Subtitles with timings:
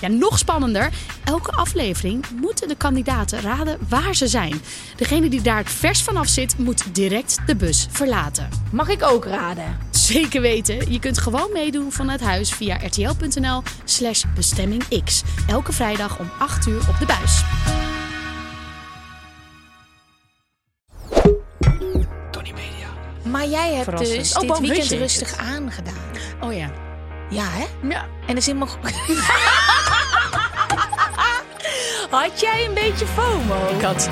[0.00, 0.90] Ja, nog spannender.
[1.24, 4.62] Elke aflevering moeten de kandidaten raden waar ze zijn.
[4.96, 8.48] Degene die daar het vers vanaf zit, moet direct de bus verlaten.
[8.72, 9.78] Mag ik ook raden?
[9.90, 10.92] Zeker weten.
[10.92, 15.22] Je kunt gewoon meedoen vanuit huis via rtl.nl slash bestemmingx.
[15.46, 17.42] Elke vrijdag om 8 uur op de buis.
[23.24, 24.18] Maar jij hebt Verrassend.
[24.18, 25.94] dus Oh, dit weekend rustig aangedaan.
[26.40, 26.70] Oh ja.
[27.30, 27.64] Ja, hè?
[27.88, 28.02] Ja.
[28.02, 28.92] En dat is helemaal goed.
[32.10, 33.68] Had jij een beetje FOMO?
[33.74, 34.08] Ik had...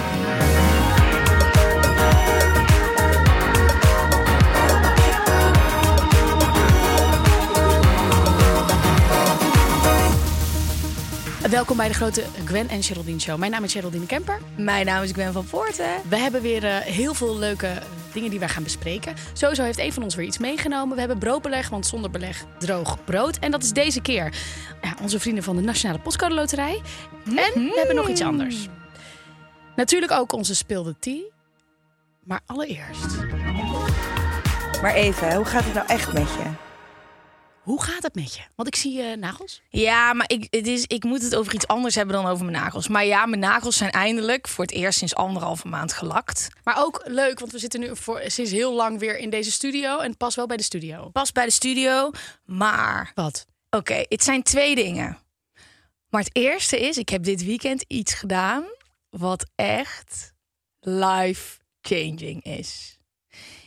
[11.50, 13.38] Welkom bij de grote Gwen en Geraldine Show.
[13.38, 14.38] Mijn naam is Geraldine Kemper.
[14.56, 15.86] Mijn naam is Gwen van Poorten.
[16.08, 17.83] We hebben weer eh, heel veel leuke
[18.19, 19.14] dingen die wij gaan bespreken.
[19.33, 20.94] Sowieso heeft een van ons weer iets meegenomen.
[20.94, 23.38] We hebben broodbeleg, want zonder beleg droog brood.
[23.38, 24.34] En dat is deze keer
[24.83, 26.83] ja, onze vrienden van de Nationale Postcode Loterij.
[27.24, 28.69] En we hebben nog iets anders.
[29.77, 31.22] Natuurlijk ook onze speelde tea.
[32.24, 33.16] Maar allereerst,
[34.83, 36.67] Maar even, hoe gaat het nou echt met je?
[37.69, 38.42] Hoe gaat het met je?
[38.55, 39.62] Want ik zie eh, nagels.
[39.69, 42.62] Ja, maar ik, het is, ik moet het over iets anders hebben dan over mijn
[42.62, 42.88] nagels.
[42.88, 46.48] Maar ja, mijn nagels zijn eindelijk voor het eerst sinds anderhalve maand gelakt.
[46.64, 49.98] Maar ook leuk, want we zitten nu voor, sinds heel lang weer in deze studio.
[49.98, 51.08] En pas wel bij de studio.
[51.08, 52.11] Pas bij de studio,
[52.45, 53.46] maar Wat?
[53.70, 55.18] Oké, het zijn twee dingen.
[56.08, 58.64] Maar het eerste is, ik heb dit weekend iets gedaan
[59.11, 60.35] wat echt
[60.80, 62.98] life-changing is.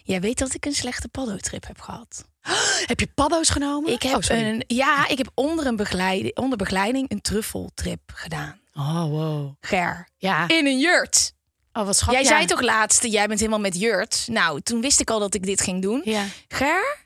[0.03, 2.29] Jij weet dat ik een slechte paddo-trip heb gehad.
[2.91, 3.91] Heb je paddo's genomen?
[3.91, 8.59] Ik heb Oh, een, ja, ik heb onder, een begeleiding, onder begeleiding een truffeltrip gedaan.
[8.74, 9.56] Oh, wow.
[9.59, 10.07] Ger.
[10.18, 10.47] Ja.
[10.47, 11.34] In een jurt.
[11.74, 12.19] Oh, wat schattig.
[12.19, 14.28] Jij zei toch laatst, jij bent helemaal met jurt.
[14.28, 16.01] Nou, toen wist ik al dat ik dit ging doen.
[16.03, 16.25] Ja.
[16.47, 16.97] Ger,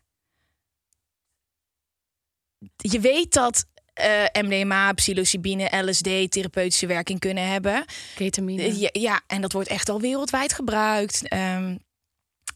[2.76, 7.86] je weet dat eh, MDMA, psilocybine, LSD therapeutische werking kunnen hebben.
[8.16, 8.62] Ketamine.
[8.64, 11.28] Eh, Ja, ja, en dat wordt echt al wereldwijd gebruikt.
[11.28, 11.78] Ehm,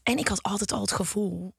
[0.02, 1.54] en ik had altijd al het gevoel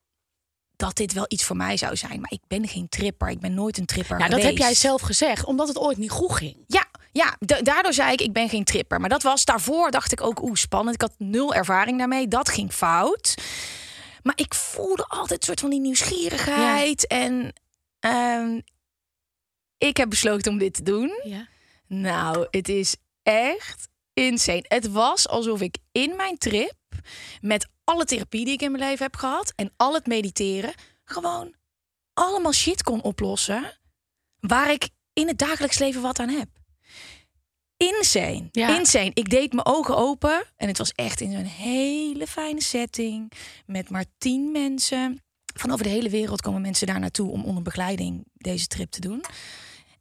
[0.81, 2.19] dat dit wel iets voor mij zou zijn.
[2.21, 3.29] Maar ik ben geen tripper.
[3.29, 6.09] Ik ben nooit een tripper Ja, dat heb jij zelf gezegd, omdat het ooit niet
[6.11, 6.57] goed ging.
[6.67, 8.99] Ja, ja da- daardoor zei ik, ik ben geen tripper.
[8.99, 10.95] Maar dat was daarvoor, dacht ik ook, oeh, spannend.
[10.95, 12.27] Ik had nul ervaring daarmee.
[12.27, 13.35] Dat ging fout.
[14.23, 17.07] Maar ik voelde altijd een soort van die nieuwsgierigheid.
[17.07, 17.53] En
[17.99, 18.59] ehm,
[19.77, 21.19] ik heb besloten om dit te doen.
[21.23, 21.47] Ja.
[21.87, 24.65] Nou, het is echt insane.
[24.67, 26.73] Het was alsof ik in mijn trip,
[27.41, 31.53] met alle therapie die ik in mijn leven heb gehad en al het mediteren, gewoon
[32.13, 33.77] allemaal shit kon oplossen
[34.39, 36.49] waar ik in het dagelijks leven wat aan heb.
[37.77, 38.47] Insane.
[38.51, 38.77] Ja.
[38.77, 39.11] Insane.
[39.13, 43.31] Ik deed mijn ogen open en het was echt in een hele fijne setting
[43.65, 45.23] met maar tien mensen.
[45.53, 49.01] Van over de hele wereld komen mensen daar naartoe om onder begeleiding deze trip te
[49.01, 49.23] doen.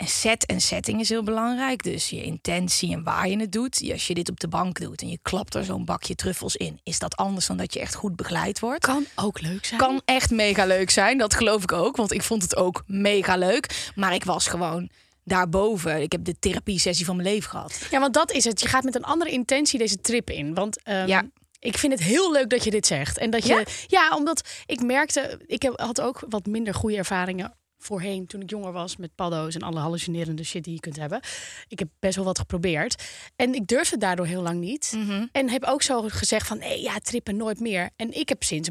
[0.01, 1.83] En set en setting is heel belangrijk.
[1.83, 3.89] Dus je intentie en waar je het doet.
[3.93, 6.81] Als je dit op de bank doet en je klapt er zo'n bakje truffels in,
[6.83, 8.85] is dat anders dan dat je echt goed begeleid wordt.
[8.85, 9.81] Kan ook leuk zijn.
[9.81, 11.19] Kan echt mega leuk zijn.
[11.19, 11.97] Dat geloof ik ook.
[11.97, 13.91] Want ik vond het ook mega leuk.
[13.95, 14.89] Maar ik was gewoon
[15.25, 16.03] daarboven.
[16.03, 17.87] Ik heb de therapie-sessie van mijn leven gehad.
[17.91, 18.61] Ja, want dat is het.
[18.61, 20.55] Je gaat met een andere intentie deze trip in.
[20.55, 21.23] Want ehm, Ja.
[21.59, 23.19] ik vind het heel leuk dat je dit zegt.
[23.19, 23.65] En dat je, Ja?
[23.87, 24.17] ja?
[24.17, 28.73] omdat ik merkte, ik heb, had ook wat minder goede ervaringen voorheen toen ik jonger
[28.73, 31.21] was met paddo's en alle hallucinerende shit die je kunt hebben.
[31.69, 33.05] Ik heb best wel wat geprobeerd
[33.37, 34.99] en ik durfde daardoor heel lang niet.
[35.33, 37.91] En heb ook zo gezegd van nee, ja, trippen nooit meer.
[37.97, 38.69] En ik heb sinds,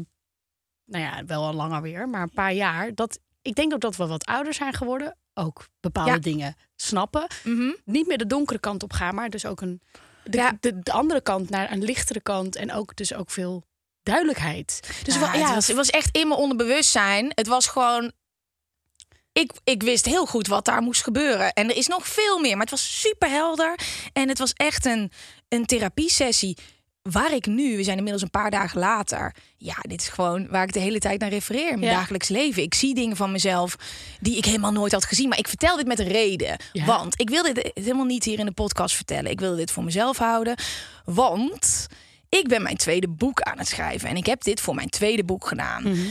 [0.84, 3.96] nou ja, wel al langer weer, maar een paar jaar dat ik denk ook dat
[3.96, 6.18] we wat ouder zijn geworden, ook bepaalde Ja.
[6.18, 7.26] dingen snappen,
[7.84, 9.80] niet meer de donkere kant op gaan, maar dus ook een
[10.24, 10.56] de, Ja.
[10.60, 13.64] de, de andere kant naar een lichtere kant en ook dus ook veel
[14.02, 14.80] duidelijkheid.
[15.04, 17.32] Dus ja, wel, het, was, het was echt in mijn onderbewustzijn.
[17.34, 18.12] Het was gewoon.
[19.32, 21.52] Ik, ik wist heel goed wat daar moest gebeuren.
[21.52, 22.50] En er is nog veel meer.
[22.52, 23.78] Maar het was super helder.
[24.12, 25.10] En het was echt een,
[25.48, 26.56] een therapiesessie.
[27.02, 29.34] waar ik nu, we zijn inmiddels een paar dagen later.
[29.56, 31.98] Ja, dit is gewoon waar ik de hele tijd naar refereer in mijn Ja.
[31.98, 32.62] dagelijks leven.
[32.62, 33.76] Ik zie dingen van mezelf
[34.20, 35.28] die ik helemaal nooit had gezien.
[35.28, 36.56] Maar ik vertel dit met een reden.
[36.72, 36.84] Ja.
[36.84, 39.30] Want ik wil dit helemaal niet hier in de podcast vertellen.
[39.30, 40.56] Ik wil dit voor mezelf houden.
[41.04, 41.86] Want
[42.28, 44.08] ik ben mijn tweede boek aan het schrijven.
[44.08, 45.82] En ik heb dit voor mijn tweede boek gedaan.
[45.82, 46.06] Mhm.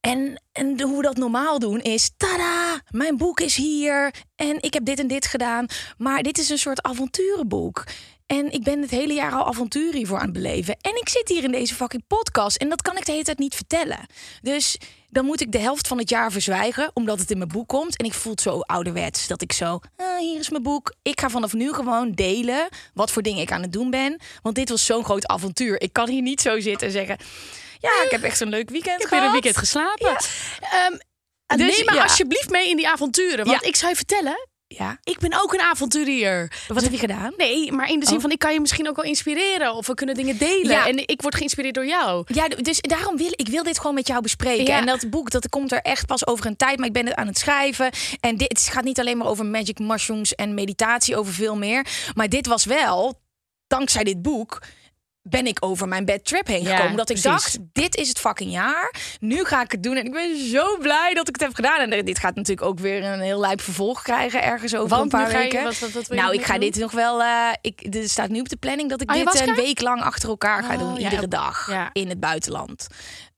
[0.00, 2.10] En, en hoe we dat normaal doen is...
[2.16, 4.14] Tada, mijn boek is hier.
[4.36, 5.66] En ik heb dit en dit gedaan.
[5.98, 7.84] Maar dit is een soort avonturenboek.
[8.26, 10.76] En ik ben het hele jaar al avonturen hiervoor aan het beleven.
[10.80, 12.56] En ik zit hier in deze fucking podcast.
[12.56, 14.06] En dat kan ik de hele tijd niet vertellen.
[14.40, 16.90] Dus dan moet ik de helft van het jaar verzwijgen.
[16.94, 17.96] Omdat het in mijn boek komt.
[17.96, 19.26] En ik voel het zo ouderwets.
[19.26, 20.94] Dat ik zo, ah, hier is mijn boek.
[21.02, 24.20] Ik ga vanaf nu gewoon delen wat voor dingen ik aan het doen ben.
[24.42, 25.80] Want dit was zo'n groot avontuur.
[25.80, 27.16] Ik kan hier niet zo zitten en zeggen...
[27.80, 30.06] Ja, ik heb echt een leuk weekend Ik heb weer een weekend geslapen.
[30.10, 30.20] Ja.
[30.60, 30.96] Ehm,
[31.58, 32.02] Dus, neem me ja.
[32.02, 33.44] alsjeblieft mee in die avonturen.
[33.46, 33.68] Want Ja.
[33.68, 34.98] ik zou je vertellen, Ja.
[35.02, 36.52] ik ben ook een avonturier.
[36.68, 37.32] Wat heb je gedaan?
[37.36, 38.20] Nee, maar in de zin Oh.
[38.20, 39.74] van ik kan je misschien ook wel inspireren.
[39.74, 40.70] Of we kunnen dingen delen.
[40.70, 40.86] Ja.
[40.86, 42.24] En ik word geïnspireerd door jou.
[42.26, 44.64] Ja, dus daarom wil ik wil dit gewoon met jou bespreken.
[44.64, 44.78] Ja.
[44.78, 47.14] En dat boek dat komt er echt pas over een tijd, maar ik ben het
[47.14, 47.90] aan het schrijven.
[48.20, 51.86] En dit het gaat niet alleen maar over magic mushrooms en meditatie, over veel meer.
[52.14, 53.20] Maar dit was wel,
[53.66, 54.62] dankzij dit boek,
[55.22, 56.96] ben ik over mijn bad trip heen Ja, gekomen.
[56.96, 57.42] dat ik precies.
[57.42, 58.94] dacht, dit is het fucking jaar.
[59.20, 59.96] Nu ga ik het doen.
[59.96, 61.90] En ik ben zo blij dat ik het heb gedaan.
[61.90, 65.08] En dit gaat natuurlijk ook weer een heel lijp vervolg krijgen ergens over Want een
[65.20, 65.64] paar je- weken.
[65.64, 66.60] wat- wat- wat wil je nou, ik ga doen?
[66.60, 67.22] dit nog wel.
[67.22, 69.46] eh ik, dit staat nu op de planning dat ik dit Ayahuasca?
[69.48, 70.94] een week lang achter elkaar ga Oh, doen.
[70.94, 71.90] ja, Iedere dag ja.
[71.92, 72.86] in het buitenland.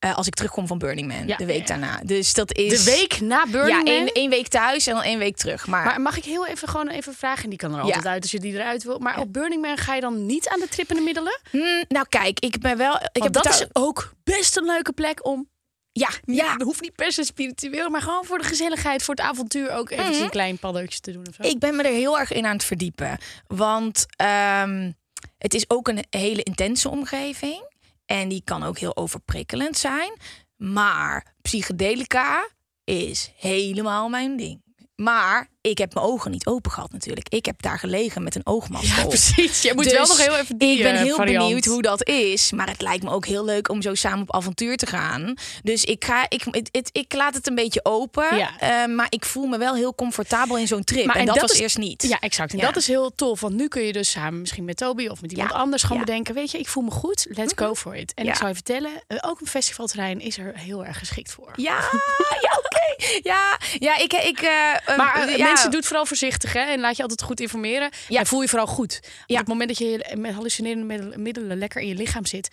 [0.03, 1.79] Eh, als ik terugkom van Burning Man, Ja, de week ja, ja.
[1.81, 1.99] daarna.
[2.05, 3.85] Dus dat is De week na Burning ja, Man?
[4.05, 5.67] één, één week thuis en dan één week terug.
[5.67, 7.43] Maar, Maar mag ik heel even gewoon even vragen?
[7.43, 7.83] En die kan er Ja.
[7.83, 8.99] altijd uit als je die eruit wil.
[8.99, 11.39] Maar op Burning Man ga je dan niet aan de trippende middelen?
[11.51, 12.95] Hmm, nou kijk, ik ben wel.
[12.95, 15.47] Ik Want heb dat is ook best een leuke plek om...
[15.91, 16.51] ja, ja.
[16.57, 19.89] Dat hoeft niet per se spiritueel, maar gewoon voor de gezelligheid, voor het avontuur ook
[19.89, 20.21] even Mhm.
[20.23, 21.27] een klein paddeltje te doen.
[21.27, 21.43] Of zo.
[21.49, 23.17] Ik ben me er heel erg in aan het verdiepen.
[23.47, 24.91] Want ehm,
[25.37, 27.71] het is ook een hele intense omgeving.
[28.13, 30.13] En die kan ook heel overprikkelend zijn.
[30.55, 32.49] Maar psychedelica
[32.83, 34.62] is helemaal mijn ding.
[34.95, 37.29] Maar ik heb mijn ogen niet open gehad natuurlijk.
[37.29, 39.09] Ik heb daar gelegen met een oogmasker ja, op.
[39.09, 39.61] precies.
[39.61, 41.43] Je moet Dus wel nog heel even die Ik ben eh, heel variant.
[41.45, 42.51] benieuwd hoe dat is.
[42.51, 45.33] Maar het lijkt me ook heel leuk om zo samen op avontuur te gaan.
[45.63, 48.37] Dus ik, ga, ik, het, het- ik laat het een beetje open.
[48.37, 48.59] Ja.
[48.59, 51.05] Eh, maar ik voel me wel heel comfortabel in zo'n trip.
[51.05, 52.03] Maar- en, en dat, dat was is- eerst niet.
[52.07, 52.51] Ja, exact.
[52.51, 52.65] En Ja.
[52.65, 53.39] dat is heel tof.
[53.39, 55.97] Want nu kun je dus samen misschien met Toby of met iemand anders Ja.
[55.99, 56.33] bedenken.
[56.35, 57.25] Weet je, ik voel me goed.
[57.29, 58.13] Let's go for it.
[58.13, 61.51] En ik zou je vertellen, eh, ook een festivalterrein is er heel erg geschikt voor.
[61.55, 61.77] Ja,
[62.45, 62.72] ja oké.
[63.31, 64.13] Ja, ja, ik...
[64.13, 65.45] ik eh, eh, Maar eh, ja.
[65.47, 66.59] mensen, doe het vooral voorzichtig hè?
[66.59, 67.89] en laat je altijd goed informeren.
[68.07, 68.19] Ja.
[68.19, 68.99] En voel je vooral goed.
[69.25, 69.33] Ja.
[69.33, 72.49] Op het moment dat je met hallucinerende middelen- lekker in je lichaam zit,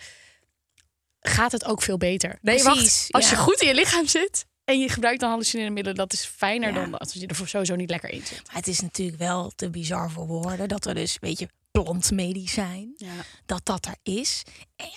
[1.21, 2.37] gaat het ook veel beter.
[2.41, 3.07] Nee, Precies, wacht.
[3.11, 3.29] Als ja.
[3.29, 6.73] je goed in je lichaam zit en je gebruikt dan hallucinerende middelen, dat is fijner
[6.73, 6.75] Ja.
[6.75, 8.41] dan als je er sowieso niet lekker in zit.
[8.47, 12.93] Maar het is natuurlijk wel te bizar voor woorden dat er dus, weet je, plantmedicijn,
[12.97, 13.11] Ja.
[13.45, 14.43] dat dat er is.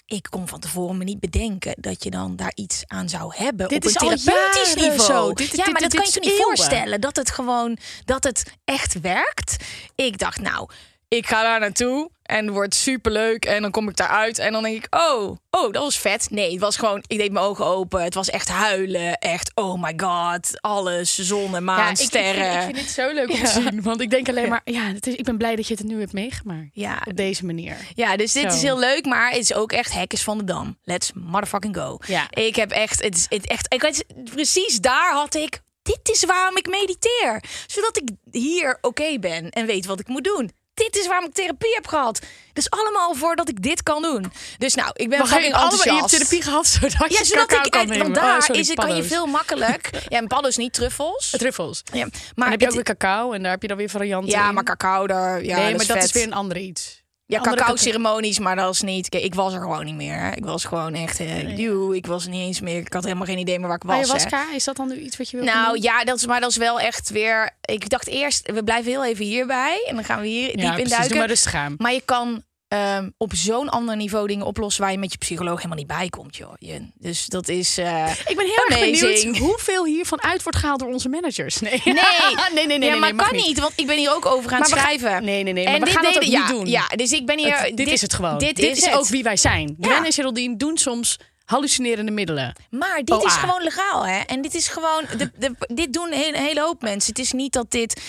[0.07, 3.69] Ik kon van tevoren me niet bedenken dat je dan daar iets aan zou hebben
[3.69, 4.99] Dit op is een al therapeutisch niveau.
[5.01, 5.33] zo.
[5.33, 8.25] Dit- ja, dit- maar dit- dat kan je is niet voorstellen dat het gewoon dat
[8.25, 9.65] het echt werkt.
[9.95, 10.69] Ik dacht, nou,
[11.09, 14.63] ik ga daar naartoe en het wordt superleuk en dan kom ik daaruit en dan
[14.63, 16.27] denk ik, oh, oh, dat was vet.
[16.31, 19.83] Nee, het was gewoon, ik deed mijn ogen open, het was echt huilen, echt, oh
[19.83, 22.45] my god, alles, zon en maan, Ja, ik, ik, sterren.
[22.45, 23.45] vind, ik vind dit zo leuk om Ja.
[23.45, 23.83] te zien.
[23.83, 25.99] Want ik denk alleen maar, ja, het is, ik ben blij dat je het nu
[26.01, 26.69] hebt meegemaakt.
[26.73, 27.77] Ja, Op deze manier.
[27.95, 28.57] Ja, dus dit Zo.
[28.57, 30.79] is heel leuk, maar het is ook echt hekjes van de dam.
[30.83, 31.99] Let's motherfucking go.
[32.07, 32.27] Ja.
[32.31, 34.05] Ik heb echt, het is het echt, ik weet,
[34.35, 37.43] precies daar had ik, dit is waarom ik mediteer.
[37.67, 40.51] Zodat ik hier oké ben en weet wat ik moet doen.
[40.75, 42.21] Dit is waarom ik therapie heb gehad.
[42.53, 44.33] Dus allemaal voordat ik dit kan doen.
[44.59, 46.11] Dus nou, ik ben je fucking hebt allemaal- enthousiast.
[46.11, 48.03] je hebt therapie gehad zodat Ja, je zodat ik, kan en- nemen.
[48.03, 49.91] want daar Oh, sorry, is het, kan je veel makkelijk.
[50.09, 51.31] Ja, en paddo's niet, truffels.
[51.31, 51.83] Truffels.
[51.93, 53.89] Ja, Maar maar dan heb je ook weer cacao en daar heb je dan weer
[53.91, 54.55] varianten ja, in.
[54.55, 56.07] maar cacao daar, ja, nee, dat maar is dat vet.
[56.07, 57.03] is weer een ander iets.
[57.27, 57.91] Ja, Andere cacao cacao.
[57.91, 59.15] ceremonies, maar dat is niet.
[59.15, 60.19] Ik was er gewoon niet meer.
[60.19, 60.31] hè.
[60.33, 61.21] Ik was gewoon echt.
[61.21, 62.79] eh duw, ik was niet eens meer.
[62.79, 63.95] Ik had helemaal geen idee meer waar ik was.
[63.97, 64.03] hè.
[64.03, 65.83] Ayahuasca, is dat dan nu iets wat je wil Nou doen?
[65.83, 67.51] ja, dat is, maar dat is wel echt weer.
[67.61, 70.71] Ik dacht eerst, we blijven heel even hierbij en dan gaan we hier diep in
[70.73, 71.09] precies, duiken.
[71.09, 71.75] Doe maar rustig aan.
[71.79, 75.57] Maar je kan ehm, op zo'n ander niveau dingen oplossen waar je met je psycholoog
[75.57, 76.53] helemaal niet bij komt, joh.
[76.59, 77.79] Je- dus dat is.
[77.79, 81.61] eh, Ik ben heel erg benieuwd hoeveel hiervan uit wordt gehaald door onze managers.
[81.61, 81.95] Nee, Nee,
[82.55, 82.89] nee, nee, nee.
[82.89, 83.59] ja, nee, maar kan niet.
[83.61, 85.25] want ik ben hier ook over we gaan- schrijven.
[85.25, 85.65] Nee, nee, nee.
[85.65, 86.67] En Maar we dit gaan dat ook deden- niet ja, doen.
[86.67, 87.59] Ja, dus ik ben hier.
[87.59, 88.39] Het- dit, is het gewoon.
[88.39, 89.75] Dit, Dit, is, ook wie wij zijn.
[89.79, 89.89] Ja.
[89.91, 92.55] Gwen en Geraldine doen soms hallucinerende middelen.
[92.71, 93.27] Maar dit OA.
[93.27, 94.19] is gewoon legaal, hè?
[94.21, 95.05] En dit is gewoon.
[95.19, 97.09] De, de, dit doen een hele hoop mensen.
[97.11, 98.01] Het is niet dat dit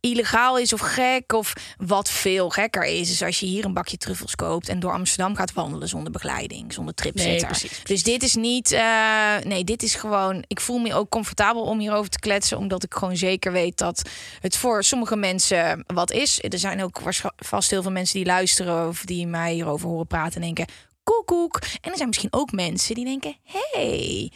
[0.00, 1.32] illegaal is of gek.
[1.32, 4.92] Of wat veel gekker is, is als je hier een bakje truffels koopt en door
[4.92, 6.94] Amsterdam gaat wandelen zonder begeleiding, zonder.
[7.14, 8.72] Nee, precies, Dus dit is niet.
[8.72, 10.44] eh, nee, dit is gewoon.
[10.46, 14.02] Ik voel me ook comfortabel om hierover te kletsen, omdat ik gewoon zeker weet dat
[14.40, 16.38] het voor sommige mensen wat is.
[16.48, 17.00] Er zijn ook
[17.36, 20.66] vast heel veel mensen die luisteren of die mij hierover horen praten en denken.
[21.02, 21.58] koekoek.
[21.80, 24.30] En er zijn misschien ook mensen die denken, hey,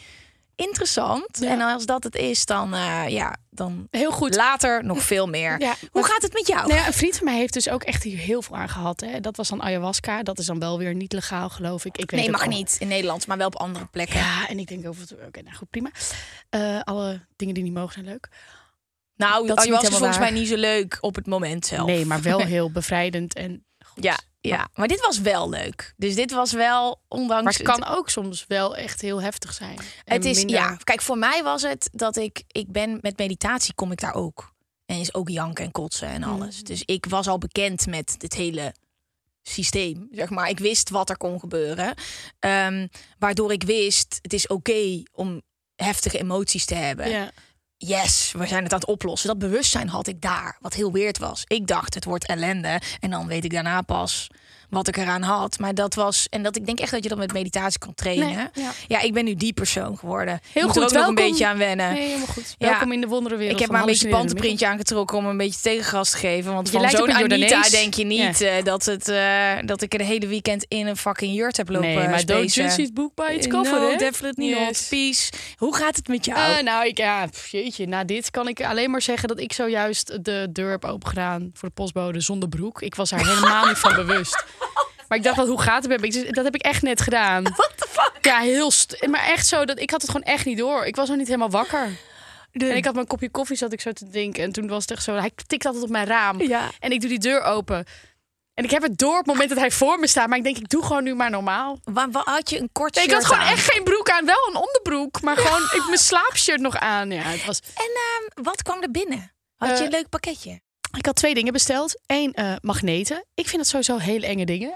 [0.55, 1.37] interessant.
[1.39, 1.49] Ja.
[1.49, 4.35] En als dat het is, dan, eh, ja, dan Heel goed.
[4.35, 5.59] later nog veel meer.
[5.61, 6.67] Ja, Hoe maar- gaat het met jou?
[6.67, 9.01] Nou ja, een vriend van mij heeft dus ook echt hier heel veel aan gehad.
[9.01, 9.19] Hè.
[9.19, 10.23] Dat was dan ayahuasca.
[10.23, 11.97] Dat is dan wel weer niet legaal, geloof ik.
[11.97, 14.19] ik weet nee, mag niet in Nederland, maar wel op andere plekken.
[14.19, 15.13] Ja, en ik denk over het...
[15.27, 15.91] Oké, nou goed, prima.
[16.49, 18.29] Eh, alle dingen die niet mogen zijn leuk.
[19.15, 21.87] Nou, Dat dat is volgens mij niet zo leuk op het moment zelf.
[21.87, 24.03] Nee, maar wel heel bevrijdend en goed.
[24.03, 25.93] Ja, ja, maar dit was wel leuk.
[25.97, 27.43] Dus dit was wel, ondanks...
[27.43, 29.79] Maar het kan ook soms wel echt heel heftig zijn.
[30.03, 33.73] Het is, minder- ja, kijk, voor mij was het dat ik, ik ben met meditatie
[33.73, 34.51] kom ik daar ook.
[34.85, 36.57] En is ook janken en kotsen en alles.
[36.57, 36.63] Mm.
[36.63, 38.73] Dus ik was al bekend met dit hele
[39.41, 40.49] systeem, zeg maar.
[40.49, 41.93] Ik wist wat er kon gebeuren.
[42.39, 42.87] Ehm,
[43.19, 45.41] waardoor ik wist, het is oké om
[45.75, 47.09] heftige emoties te hebben.
[47.09, 47.31] Ja.
[47.85, 49.29] Yes, we zijn het aan het oplossen.
[49.29, 51.43] Dat bewustzijn had ik daar, wat heel weird was.
[51.47, 52.81] Ik dacht, het wordt ellende.
[52.99, 54.27] En dan weet ik daarna pas
[54.73, 55.59] wat ik eraan had.
[55.59, 58.27] Maar dat was, en dat ik denk echt dat je dat met meditatie kan trainen.
[58.27, 58.71] Nee, ja.
[58.87, 60.39] Ja, ik ben nu die persoon geworden.
[60.53, 61.93] Heel Moet goed, ook nog een beetje aan wennen.
[61.93, 62.55] Nee, helemaal goed.
[62.57, 62.69] Ja.
[62.69, 66.09] Welkom in de wonderenwereld ik heb maar een beetje pantenprintje aangetrokken om een beetje tegengas
[66.09, 66.53] te geven.
[66.53, 69.97] Want Je van zo'n Anita denk je niet eh, dat, het, eh, dat ik er
[69.99, 72.63] de hele weekend in een fucking jurt heb lopen Nee, maar don't spacen.
[72.63, 73.95] judge his book by its cover, no, hè?
[73.95, 74.59] definitely Yes.
[74.59, 74.87] not.
[74.89, 75.29] Peace.
[75.57, 76.53] Hoe gaat het met jou?
[76.57, 77.87] Eh, nou, ik, ja, pff, jeetje.
[77.87, 81.67] Na dit kan ik alleen maar zeggen dat ik zojuist de deur heb opengedaan voor
[81.67, 82.81] de postbode zonder broek.
[82.81, 84.43] Ik was daar helemaal niet van bewust.
[85.07, 86.31] Maar ik dacht, wel, hoe gaat het met me?
[86.31, 87.43] Dat heb ik echt net gedaan.
[87.43, 88.11] What the fuck?
[88.21, 88.71] Ja, heel...
[88.71, 90.85] st- maar echt zo, dat ik had het gewoon echt niet door.
[90.85, 91.89] Ik was nog niet helemaal wakker.
[92.51, 94.43] En ik had mijn kopje koffie, zat ik zo te drinken.
[94.43, 96.41] En toen was het echt zo, hij tikt altijd op mijn raam.
[96.41, 96.69] Ja.
[96.79, 97.85] En ik doe die deur open.
[98.53, 100.27] En ik heb het door op het moment dat hij voor me staat.
[100.27, 101.79] Maar ik denk, ik doe gewoon nu maar normaal.
[101.83, 103.53] Wa- wa- had je een kort Nee, ik had shirt gewoon aan?
[103.57, 104.25] echt geen broek aan.
[104.25, 105.21] Wel een onderbroek.
[105.21, 107.11] Maar gewoon ik mijn slaapshirt nog aan.
[107.11, 107.59] Ja, het was...
[107.59, 109.31] En ehm, wat kwam er binnen?
[109.57, 110.61] Had je Eh, een leuk pakketje?
[110.97, 112.01] Ik had twee dingen besteld.
[112.05, 113.25] Eén, eh, magneten.
[113.33, 114.75] Ik vind dat sowieso hele enge dingen.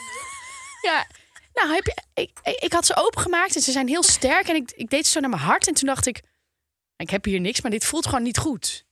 [0.88, 1.06] ja,
[1.54, 2.02] nou heb je...
[2.14, 4.48] Ik, ik, had ze opengemaakt en ze zijn heel sterk.
[4.48, 5.68] En ik, ik deed ze zo naar mijn hart.
[5.68, 6.22] En toen dacht ik,
[6.96, 8.84] ik heb hier niks, maar dit voelt gewoon niet goed.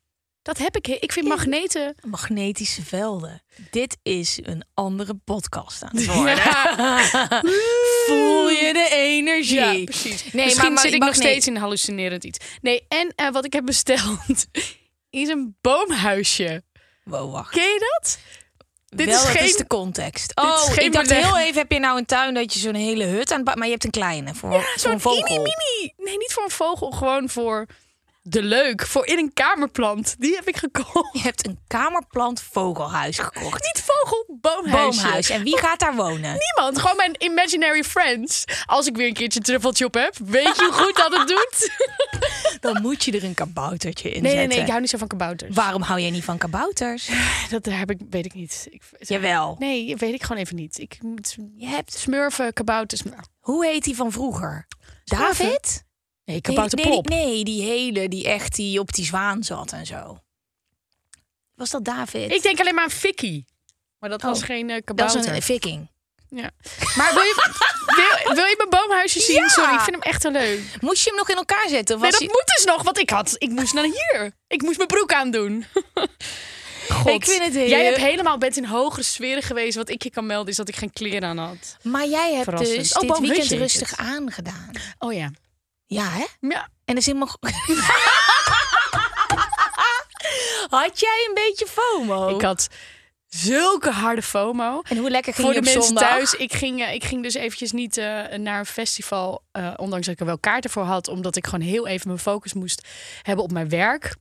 [0.43, 0.89] Dat heb ik.
[0.89, 1.95] Ik vind magneten...
[2.03, 3.43] Magnetische velden.
[3.71, 6.37] Dit is een andere podcast aan het worden.
[6.37, 7.29] Ja.
[8.07, 9.55] Voel je de energie?
[9.55, 10.33] Ja, precies.
[10.33, 12.39] Nee, Misschien maar- zit ik nog steeds in hallucinerend iets.
[12.61, 14.47] Nee, en eh, wat ik heb besteld
[15.23, 16.62] is een boomhuisje.
[17.04, 17.52] Wow, wacht.
[17.52, 18.18] Ken je dat?
[18.88, 19.44] Dit Wel, is geen...
[19.44, 20.33] is de context.
[20.35, 21.25] Oh, geen ik dacht beleg.
[21.25, 23.42] heel even, heb je nou een tuin dat je zo'n hele hut aan.
[23.42, 25.23] Maar je hebt een kleine voor, voor Zo'n een vogel.
[25.23, 25.92] mini-mini.
[25.97, 26.90] Nee, niet voor een vogel.
[26.90, 27.66] Gewoon voor
[28.26, 28.87] de leuk.
[28.87, 30.14] Voor in een kamerplant.
[30.19, 31.12] Die heb ik gekocht.
[31.12, 33.62] Je hebt een kamerplant vogelhuis gekocht.
[33.75, 35.00] Niet vogel, boomhuisje.
[35.02, 35.31] Boomhuis.
[35.31, 36.38] En wie gaat daar wonen?
[36.38, 36.78] Niemand.
[36.78, 38.45] Gewoon mijn imaginary friends.
[38.66, 40.16] Als ik weer een keertje truffeltje op heb.
[40.25, 41.71] Weet je hoe goed dat het doet?
[42.61, 44.49] Dan moet je er een kaboutertje in Nee, nee, zetten.
[44.49, 44.61] nee.
[44.61, 45.54] Ik hou niet zo van kabouters.
[45.54, 47.09] Waarom hou jij niet van kabouters?
[47.50, 48.66] Dat heb ik, weet ik niet.
[48.71, 49.57] Ik, Jawel.
[49.59, 50.78] Nee, weet ik gewoon even niet.
[50.78, 50.99] Ik
[51.57, 51.93] Je hebt...
[51.99, 53.02] smurfen, kabouters.
[53.40, 54.66] Hoe heet die van vroeger?
[55.04, 55.45] Smurfen?
[55.45, 55.85] David?
[56.25, 60.19] Nee, Nee, nee, nee, die hele, die echt die op die zwaan zat en zo.
[61.54, 62.33] Was dat David?
[62.33, 63.45] Ik denk alleen maar aan Vicky.
[63.99, 65.21] Maar dat was Oh, geen eh, dat kabouter.
[65.21, 65.90] is een viking.
[66.28, 66.50] Ja.
[66.97, 67.35] Maar wil je,
[68.25, 69.37] wil, wil je mijn boomhuisje zien?
[69.37, 69.49] Ja.
[69.49, 70.61] Sorry, ik vind hem echt heel leuk.
[70.81, 71.95] Moest je hem nog in elkaar zetten?
[71.97, 74.33] Of Nee, was dat moet dus nog, want ik had, ik moest naar hier.
[74.47, 75.64] Ik moest mijn broek aandoen.
[76.88, 77.07] God.
[77.07, 79.76] Ik vind het heel- Jij hebt helemaal bent in hogere sferen geweest.
[79.76, 81.76] Wat ik je kan melden is dat ik geen kleren aan had.
[81.83, 82.76] Maar jij hebt Verrassend.
[82.78, 84.71] dus Oh, dit weekend rustig aangedaan.
[84.99, 85.31] Oh ja.
[85.95, 86.25] Ja, hè?
[86.41, 86.69] Ja.
[86.85, 87.29] En is helemaal...
[87.29, 87.39] go-
[90.79, 92.35] Had jij een beetje FOMO?
[92.37, 92.69] Ik had
[93.27, 94.81] zulke harde FOMO.
[94.89, 96.09] En hoe lekker ging Voor je de op mensen zondag?
[96.09, 98.05] thuis, ik ging, eh, ik ging dus eventjes niet eh,
[98.37, 101.61] naar een festival, eh, ondanks dat ik er wel kaarten voor had, omdat ik gewoon
[101.67, 102.89] heel even mijn focus moest
[103.23, 104.15] hebben op mijn werk.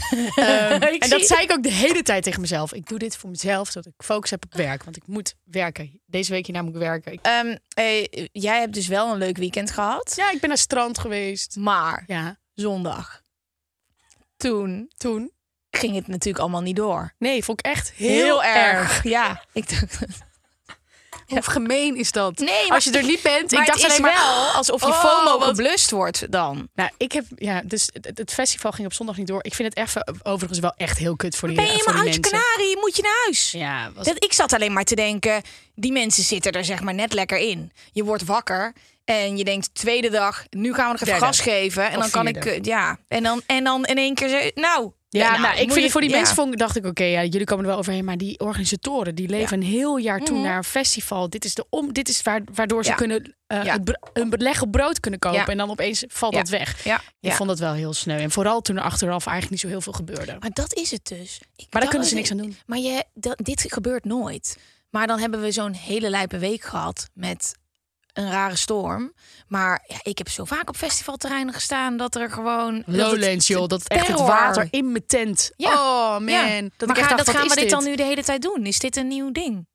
[0.34, 2.72] Ehm, en dat zei ik ook de hele tijd tegen mezelf.
[2.72, 6.00] Ik doe dit voor mezelf, zodat ik focus heb op werk, want ik moet werken.
[6.06, 7.12] Deze week hierna moet ik werken.
[7.12, 10.12] Ik- Ehm, eh, jij hebt dus wel een leuk weekend gehad.
[10.16, 11.56] ja, ik ben naar strand geweest.
[11.56, 13.22] Maar Ja, zondag,
[14.36, 15.32] toen toen.
[15.70, 17.12] ging het natuurlijk allemaal niet door.
[17.18, 19.02] Nee, vond ik echt heel, erg.
[19.02, 19.98] Ja, ik dacht...
[21.32, 22.38] Hoe gemeen is dat?
[22.38, 24.12] Nee, maar- Als je er niet bent, Maar ik dacht alleen maar...
[24.14, 26.68] wel alsof je Oh, FOMO wat- geblust wordt dan.
[26.74, 29.44] Nou, ik heb, ja, dus het, het festival ging op zondag niet door.
[29.44, 31.96] Ik vind het echt, overigens wel echt heel kut voor die, Ben je die uit
[31.96, 32.20] je mensen.
[32.22, 32.76] kanarie?
[32.80, 33.50] Moet je naar huis?
[33.50, 35.42] Ja, was, Dat, ik zat alleen maar te denken,
[35.74, 37.72] die mensen zitten er zeg maar net lekker in.
[37.92, 38.72] Je wordt wakker
[39.04, 41.24] en je denkt, tweede dag, nu gaan we nog even Derde.
[41.24, 41.90] gas geven.
[41.90, 42.58] En Of dan kan ik, vierde.
[42.58, 42.98] eh, ja.
[43.08, 44.92] En dan, en dan in één keer, nou.
[45.18, 46.16] Ja, nou, nou, ik vind je- voor die ja.
[46.16, 49.28] mensen vond, dacht ik, oké, ja, jullie komen er wel overheen, maar die organisatoren die
[49.28, 50.44] leven een heel jaar toe Mhm.
[50.46, 51.30] naar een festival.
[51.30, 54.70] Dit is de om, dit is waar, waardoor ze kunnen uh, het een beleg op
[54.70, 56.84] brood kunnen kopen en dan opeens valt dat weg.
[56.84, 59.68] Ja, Ik vond dat wel heel sneu en vooral toen er achteraf eigenlijk niet zo
[59.68, 60.36] heel veel gebeurde.
[60.40, 61.40] Maar dat is het dus.
[61.56, 62.56] Ik Maar daar kunnen ze niks aan doen.
[62.66, 64.56] Maar je, dat, dit gebeurt nooit.
[64.90, 67.54] Maar dan hebben we zo'n hele lijpe week gehad met
[68.12, 69.12] een rare storm.
[69.48, 72.82] Maar ja, ik heb zo vaak op festivalterreinen gestaan dat er gewoon...
[72.86, 73.68] dat Lowlands, joh.
[73.68, 75.50] Dat echt het water in mijn tent.
[75.56, 75.72] Ja.
[75.72, 76.28] Oh, man.
[76.28, 76.60] Ja.
[76.76, 78.66] Dat maar echt gaan, dacht, dat we dit dan nu de hele tijd doen?
[78.66, 79.66] Is dit een nieuw ding?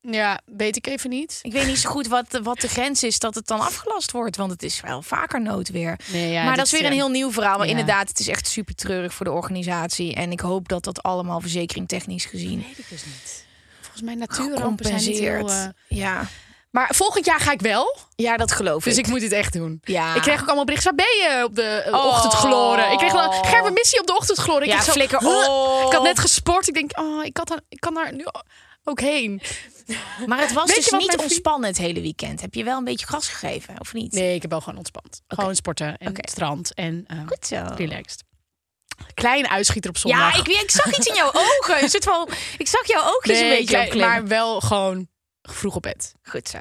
[0.00, 1.38] Ja, weet ik even niet.
[1.42, 4.36] Ik weet niet zo goed wat, wat de grens is dat het dan afgelast wordt.
[4.36, 5.98] Want het is wel vaker noodweer.
[6.12, 7.56] Nee, ja, maar dat is weer een heel nieuw verhaal.
[7.56, 7.70] Maar Ja.
[7.70, 10.14] inderdaad, het is echt super treurig voor de organisatie.
[10.14, 13.44] En ik hoop dat dat allemaal verzekeringtechnisch gezien Weet ik dus niet.
[13.80, 15.50] Volgens mij natuurrampen zijn heel...
[15.50, 16.26] eh, Ja.
[16.70, 17.96] Maar volgend jaar ga ik wel.
[18.14, 19.04] ja, dat geloof Dus ik.
[19.04, 19.80] ik moet dit echt doen.
[19.84, 20.14] Ja.
[20.14, 20.96] Ik kreeg ook allemaal berichten.
[20.96, 22.06] Waar ben je op de eh, Oh.
[22.06, 22.92] ochtendgloren?
[22.92, 24.62] Ik kreeg wel Gerben missie op de ochtendgloren.
[24.62, 25.86] Ik Ja, zo, flikker op.
[25.86, 26.68] Ik had net gesport.
[26.68, 28.24] Ik denk, oh, ik, had daar, ik kan daar nu
[28.84, 29.42] ook heen.
[30.26, 32.40] Maar het was dus niet ontspannen het hele weekend.
[32.40, 34.12] Heb je wel een beetje gas gegeven, of niet?
[34.12, 35.12] Nee, ik heb wel gewoon ontspannen.
[35.28, 37.62] Gewoon sporten en strand en eh, Goed zo.
[37.76, 38.24] relaxed.
[39.14, 40.32] Kleine uitschieter op zondag.
[40.34, 41.82] Ja, ik, ik zag iets in jouw ogen.
[41.82, 44.08] Een van, ik zag jouw oogjes een nee, beetje klein- opklimmen.
[44.18, 45.08] maar wel gewoon
[45.52, 46.14] vroeg op bed.
[46.22, 46.58] Goed zo.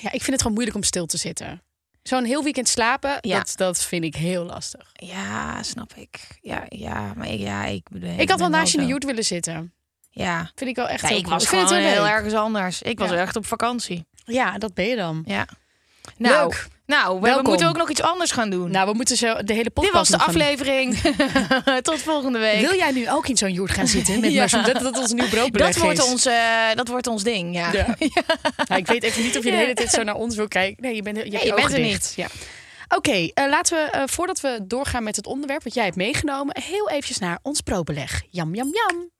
[0.00, 1.62] Ja, ik vind het gewoon moeilijk om stil te zitten.
[2.02, 3.38] Zo'n heel weekend slapen, Ja.
[3.38, 4.90] dat, dat vind ik heel lastig.
[4.92, 6.38] Ja, snap ik.
[6.40, 8.18] Ja, ja maar ik, ja, ik bedoel...
[8.18, 9.74] Ik had wel naast je in de joet willen zitten.
[10.10, 10.50] Ja.
[10.54, 12.82] Vind ik wel echt Ja, heel ik was gewoon heel ergens anders.
[12.82, 14.06] Ik was echt op vakantie.
[14.24, 15.22] Ja, dat ben je dan.
[15.26, 15.48] Ja.
[16.16, 16.68] Nou, Leuk.
[16.86, 18.70] Nou we moeten ook nog iets anders gaan doen.
[18.70, 20.96] Nou, we moeten zo de hele Dit podcast was de aflevering.
[21.82, 22.60] Tot volgende week.
[22.60, 24.46] Wil jij nu ook in zo'n joert gaan zitten met Ja.
[24.46, 26.10] Dat, dat ons nieuw broodbeleg dat, wordt is.
[26.10, 26.34] ons, eh,
[26.74, 27.72] dat wordt ons ding, ja.
[27.72, 27.96] Ja.
[28.68, 30.82] Nou, ik weet even niet of je de hele tijd zo naar ons wil kijken.
[30.82, 32.12] Nee, je bent, je, bent er dicht.
[32.16, 32.26] Ja.
[32.88, 36.56] Oké, eh, laten we, eh, voordat we doorgaan met het onderwerp wat jij hebt meegenomen,
[36.62, 38.22] heel eventjes naar ons broodbeleg.
[38.30, 39.12] Jam, jam, jam.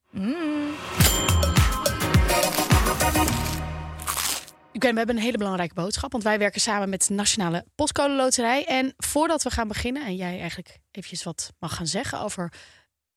[4.74, 8.14] Oké, we hebben een hele belangrijke boodschap, want wij werken samen met de Nationale Postcode
[8.14, 8.64] Loterij.
[8.64, 12.52] En voordat we gaan beginnen, en jij eigenlijk eventjes wat mag gaan zeggen over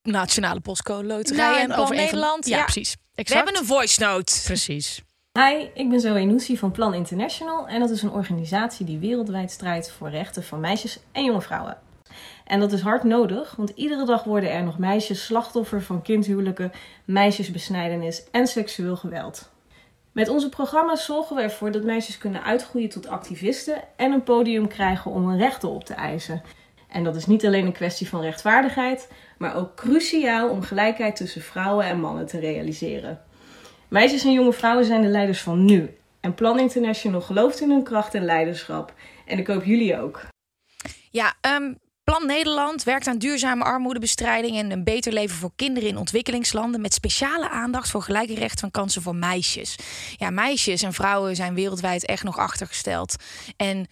[0.02, 2.46] Nationale Postcode Loterij Nou, en over van- Nederland.
[2.46, 2.96] Ja, Ja, precies.
[3.14, 4.40] We hebben een voice note.
[4.44, 5.02] Precies.
[5.32, 9.50] Hi, ik ben Zoe Noussi van Plan International en dat is een organisatie die wereldwijd
[9.50, 11.78] strijdt voor rechten van meisjes en jonge vrouwen.
[12.44, 16.72] En dat is hard nodig, want iedere dag worden er nog meisjes slachtoffer van kindhuwelijken,
[17.04, 19.50] meisjesbesnijdenis en seksueel geweld.
[20.18, 24.68] Met onze programma's zorgen we ervoor dat meisjes kunnen uitgroeien tot activisten en een podium
[24.68, 26.42] krijgen om hun rechten op te eisen.
[26.88, 31.42] En dat is niet alleen een kwestie van rechtvaardigheid, maar ook cruciaal om gelijkheid tussen
[31.42, 33.22] vrouwen en mannen te realiseren.
[33.88, 35.96] Meisjes en jonge vrouwen zijn de leiders van nu.
[36.20, 38.94] En Plan International gelooft in hun kracht en leiderschap.
[39.26, 40.20] En ik hoop jullie ook.
[41.10, 41.74] Ja, ehm,
[42.08, 46.94] Plan Nederland werkt aan duurzame armoedebestrijding en een beter leven voor kinderen in ontwikkelingslanden met
[46.94, 49.76] speciale aandacht voor gelijke recht van kansen voor meisjes.
[50.16, 53.14] Ja, meisjes en vrouwen zijn wereldwijd echt nog achtergesteld.
[53.56, 53.86] En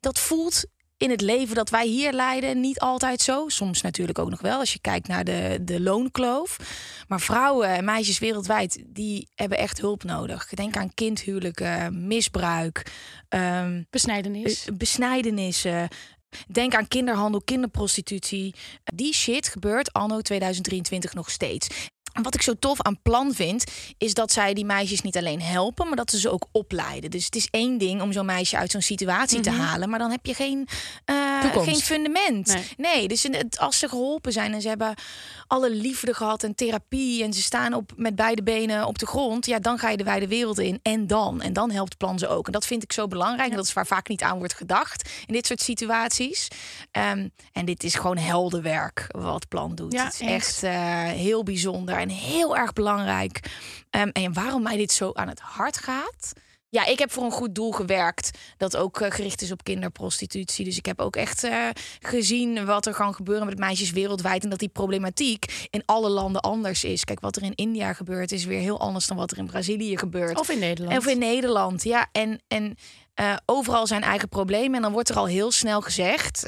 [0.00, 0.64] dat voelt
[0.96, 3.48] in het leven dat wij hier leiden niet altijd zo.
[3.48, 6.56] Soms natuurlijk ook nog wel als je kijkt naar de, de loonkloof.
[7.08, 10.48] Maar vrouwen en meisjes wereldwijd, die hebben echt hulp nodig.
[10.48, 12.92] Denk aan kindhuwelijken, misbruik,
[13.28, 14.64] ehm, Besnijdenis.
[14.64, 15.88] Be- besnijdenissen.
[16.48, 18.54] Denk aan kinderhandel, kinderprostitutie.
[18.94, 21.90] Die shit gebeurt anno 2023 nog steeds.
[22.22, 23.64] Wat ik zo tof aan Plan vind,
[23.98, 27.10] is dat zij die meisjes niet alleen helpen, maar dat ze ze ook opleiden.
[27.10, 30.10] Dus het is één ding om zo'n meisje uit zo'n situatie te halen, maar dan
[30.10, 30.68] heb je geen,
[31.04, 31.16] eh,
[31.52, 32.46] geen fundament.
[32.46, 32.64] Nee.
[32.76, 34.94] Nee, dus als ze geholpen zijn en ze hebben
[35.46, 39.46] alle liefde gehad en therapie en ze staan op, met beide benen op de grond,
[39.46, 40.80] ja, dan ga je de wijde wereld in.
[40.82, 41.40] En dan?
[41.40, 42.46] En dan helpt plan ze ook.
[42.46, 43.50] En dat vind ik zo belangrijk.
[43.50, 46.48] en Dat is waar vaak niet aan wordt gedacht in dit soort situaties.
[46.90, 49.92] Ehm, en dit is gewoon heldenwerk wat plan doet.
[49.92, 50.72] Ja, het is echt eh,
[51.04, 53.40] heel bijzonder en heel erg belangrijk.
[53.90, 56.32] Ehm, en waarom mij dit zo aan het hart gaat.
[56.70, 58.38] Ja, ik heb voor een goed doel gewerkt.
[58.56, 60.64] Dat ook eh, gericht is op kinderprostitutie.
[60.64, 61.68] Dus ik heb ook echt eh,
[62.00, 64.44] gezien wat er kan gebeuren met meisjes wereldwijd.
[64.44, 67.04] En dat die problematiek in alle landen anders is.
[67.04, 69.98] Kijk, wat er in India gebeurt is weer heel anders dan wat er in Brazilië
[69.98, 70.38] gebeurt.
[70.38, 70.98] Of in Nederland.
[70.98, 72.08] Of in Nederland, ja.
[72.12, 72.76] En, en
[73.14, 74.74] eh, overal zijn eigen problemen.
[74.76, 76.46] En dan wordt er al heel snel gezegd,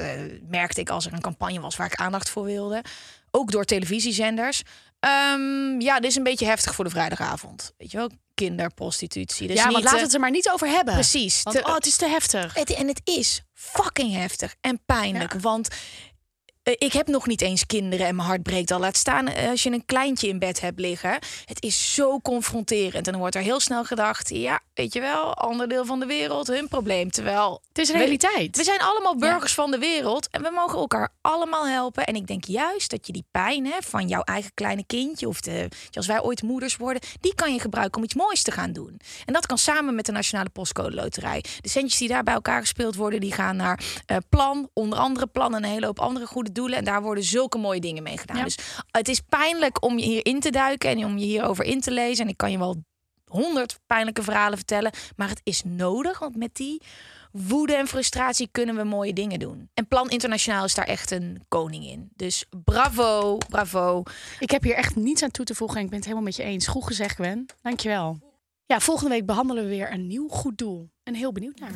[0.49, 2.83] merkte ik als er een campagne was waar ik aandacht voor wilde,
[3.31, 4.63] ook door televisiezenders.
[5.03, 7.73] Ehm, ja, dit is een beetje heftig voor de vrijdagavond.
[7.77, 9.47] Weet je wel, kinderprostitutie.
[9.47, 10.93] Dus ja, niet, want laten we het er maar niet over hebben.
[10.93, 11.43] Precies.
[11.43, 12.53] Want Te- oh, het is te heftig.
[12.53, 15.33] het, en het is fucking heftig en pijnlijk.
[15.33, 15.67] Want
[16.63, 18.79] ik heb nog niet eens kinderen en mijn hart breekt al.
[18.79, 21.19] Laat staan eh, als je een kleintje in bed hebt liggen.
[21.45, 23.05] Het is zo confronterend.
[23.05, 24.29] En dan wordt er heel snel gedacht...
[24.29, 27.11] ja, weet je wel, ander deel van de wereld, hun probleem.
[27.11, 27.61] Terwijl...
[27.67, 28.57] Het is realiteit.
[28.57, 32.05] We zijn allemaal burgers van de wereld en we mogen elkaar allemaal helpen.
[32.05, 35.41] En ik denk juist dat je die pijn hè, van jouw eigen kleine kindje, of
[35.41, 38.71] de, als wij ooit moeders worden, die kan je gebruiken om iets moois te gaan
[38.71, 38.99] doen.
[39.25, 41.43] En dat kan samen met de Nationale Postcode Loterij.
[41.61, 45.27] De centjes die daar bij elkaar gespeeld worden, die gaan naar eh, Plan, onder andere
[45.27, 46.77] Plan en een hele hoop andere goede doelen.
[46.77, 48.37] En daar worden zulke mooie dingen mee gedaan.
[48.37, 48.43] Ja.
[48.43, 48.57] Dus
[48.91, 52.25] het is pijnlijk om je hierin te duiken en om je hierover in te lezen.
[52.25, 52.83] En ik kan je wel
[53.25, 54.91] honderd pijnlijke verhalen vertellen.
[55.15, 56.81] Maar het is nodig, want met die
[57.31, 59.69] woede en frustratie kunnen we mooie dingen doen.
[59.73, 62.09] En Plan Internationaal is daar echt een koning in.
[62.15, 64.03] Dus bravo, bravo.
[64.39, 66.35] Ik heb hier echt niets aan toe te voegen en ik ben het helemaal met
[66.35, 66.67] je eens.
[66.67, 67.45] Goed gezegd, Gwen.
[67.61, 68.19] Dankjewel.
[68.65, 70.89] Ja, volgende week behandelen we weer een nieuw goed doel.
[71.03, 71.71] En heel benieuwd naar.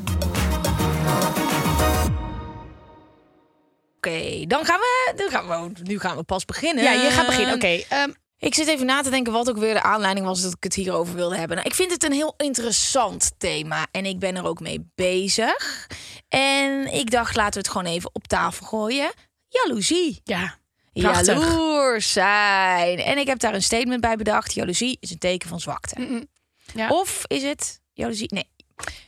[4.08, 5.14] Oké, dan gaan we.
[5.16, 5.80] Dan gaan we.
[5.84, 6.84] Nu gaan we pas beginnen.
[6.84, 7.56] Ja, je gaat beginnen.
[7.56, 7.68] Oké.
[7.90, 10.64] ehm, Ik zit even na te denken wat ook weer de aanleiding was dat ik
[10.64, 11.56] het hierover wilde hebben.
[11.58, 15.88] Nou, ik vind het een heel interessant thema en ik ben er ook mee bezig.
[16.28, 19.12] En ik dacht, laten we het gewoon even op tafel gooien.
[19.48, 20.22] Jaloezie.
[20.24, 20.58] ja,
[20.94, 21.26] Prachtig.
[21.40, 23.00] Jaloers zijn.
[23.00, 24.54] En ik heb daar een statement bij bedacht.
[24.54, 26.26] Jaloezie is een teken van zwakte.
[26.74, 26.88] Ja.
[26.90, 28.34] Of is het jaloezie?
[28.34, 28.50] Nee.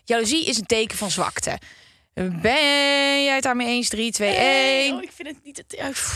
[0.04, 1.58] Jaloezie is een teken van zwakte.
[2.42, 3.90] Ben jij het daarmee eens?
[3.90, 4.96] 3, 2, 1.
[4.96, 5.58] Oh, ik vind het niet.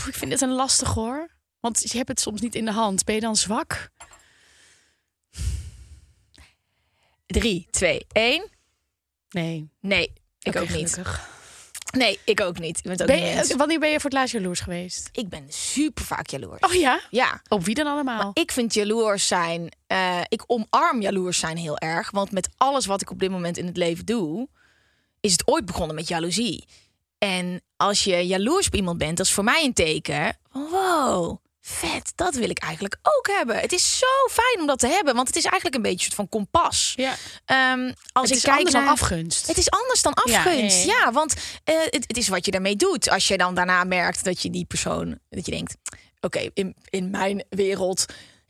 [0.06, 1.30] Ik vind het een lastig hoor.
[1.60, 3.04] Want je hebt het soms niet in de hand.
[3.04, 3.90] Ben je dan zwak?
[7.26, 8.48] 3, 2, 1.
[9.28, 9.68] Nee.
[9.80, 10.90] Nee, ik ook niet.
[10.90, 11.28] gelukkig.
[11.92, 12.76] Nee, ik ook niet.
[12.78, 13.08] Ik ben ook
[13.48, 15.08] je, wanneer ben je voor het laatst jaloers geweest?
[15.12, 16.60] Ik ben super vaak jaloers.
[16.60, 17.00] Oh ja?
[17.10, 17.42] Ja.
[17.48, 18.30] Op wie dan allemaal?
[18.34, 19.68] Ik vind jaloers zijn.
[19.86, 22.10] eh, ik omarm jaloers zijn heel erg.
[22.10, 24.48] Want met alles wat ik op dit moment in het leven doe,
[25.24, 26.64] is het ooit begonnen met jaloezie.
[27.18, 31.36] En als je jaloers op iemand bent, dat is voor mij een teken wow.
[31.60, 33.56] Vet, dat wil ik eigenlijk ook hebben.
[33.58, 36.12] Het is zo fijn om dat te hebben, want het is eigenlijk een beetje een
[36.12, 36.92] soort van kompas.
[36.96, 37.14] ja.
[37.44, 39.46] Ehm, als het ik is kijk anders naar dan afgunst.
[39.46, 40.76] het is anders dan Ja, afgunst.
[40.76, 40.86] nee.
[40.86, 41.34] Ja, want
[41.64, 43.10] eh, het, het is wat je daarmee doet.
[43.10, 45.74] Als je dan daarna merkt dat je die persoon, dat je denkt,
[46.20, 48.04] oké, in, in mijn wereld,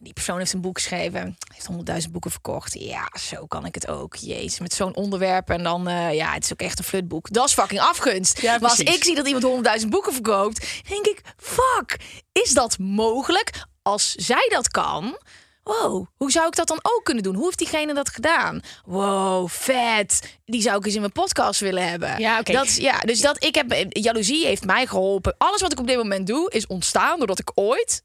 [0.05, 2.75] die persoon heeft een boek geschreven, heeft honderdduizend boeken verkocht.
[2.79, 4.15] Ja, zo kan ik het ook.
[4.15, 7.33] Jezus, met zo'n onderwerp en dan, eh, ja, het is ook echt een flutboek.
[7.33, 8.41] Dat is fucking afgunst.
[8.41, 11.97] Ja, maar als ik zie dat iemand honderdduizend boeken verkoopt, denk ik, fuck,
[12.33, 13.65] is dat mogelijk?
[13.83, 15.19] Als zij dat kan.
[15.63, 17.35] Wow, hoe zou ik dat dan ook kunnen doen?
[17.35, 18.61] Hoe heeft diegene dat gedaan?
[18.85, 20.39] Wow, vet.
[20.45, 22.19] Die zou ik eens in mijn podcast willen hebben.
[22.19, 22.65] Ja, oké.
[22.77, 25.35] Ja dus dat ik heb jaloezie heeft mij geholpen.
[25.39, 28.03] Alles wat ik op dit moment doe is ontstaan doordat ik ooit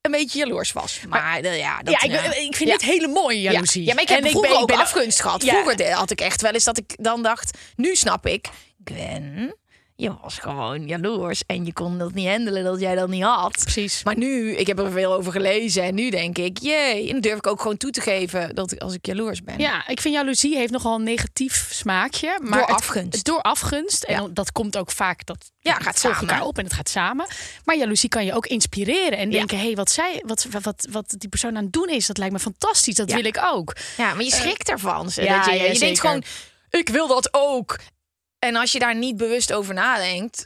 [0.00, 1.00] een beetje jaloers was.
[1.08, 2.76] Maar, eh, ja, dat, ja, ik, eh, ik vind ja.
[2.76, 3.80] dit hele mooie jaloezie.
[3.82, 5.44] Ja, ja maar ik heb En vroeger ik ook ben- afgunst gehad.
[5.44, 7.58] Vroeger had ik echt wel eens dat ik dan dacht...
[7.76, 8.48] Nu snap ik,
[8.84, 9.54] Gwen,
[10.00, 11.42] je was gewoon jaloers.
[11.46, 13.58] En je kon dat niet handelen dat jij dat niet had.
[13.62, 14.02] Precies.
[14.04, 15.82] Maar nu, ik heb er veel over gelezen.
[15.82, 17.06] En nu denk ik, jee.
[17.06, 19.58] En dan durf ik ook gewoon toe te geven dat ik, als ik jaloers ben.
[19.58, 22.38] Ja, ik vind jaloezie heeft nogal een negatief smaakje.
[22.42, 23.24] Maar Door het- afgunst.
[23.24, 24.02] door afgunst.
[24.02, 24.28] En Ja.
[24.32, 26.18] dat komt ook vaak, dat Ja, gaat samen.
[26.18, 27.26] elkaar op en het gaat samen.
[27.64, 29.18] Maar jaloezie kan je ook inspireren.
[29.18, 29.36] En Ja.
[29.38, 32.18] denken, hé, hey, wat, zij, wat, wat, wat die persoon aan het doen is, dat
[32.18, 32.94] lijkt me fantastisch.
[32.94, 33.16] Dat Ja.
[33.16, 33.76] wil ik ook.
[33.96, 35.04] Ja, maar je schrikt ervan.
[35.04, 36.22] Dat je, ja, je denkt gewoon,
[36.70, 37.76] ik wil dat ook.
[38.40, 40.44] En als je daar niet bewust over nadenkt,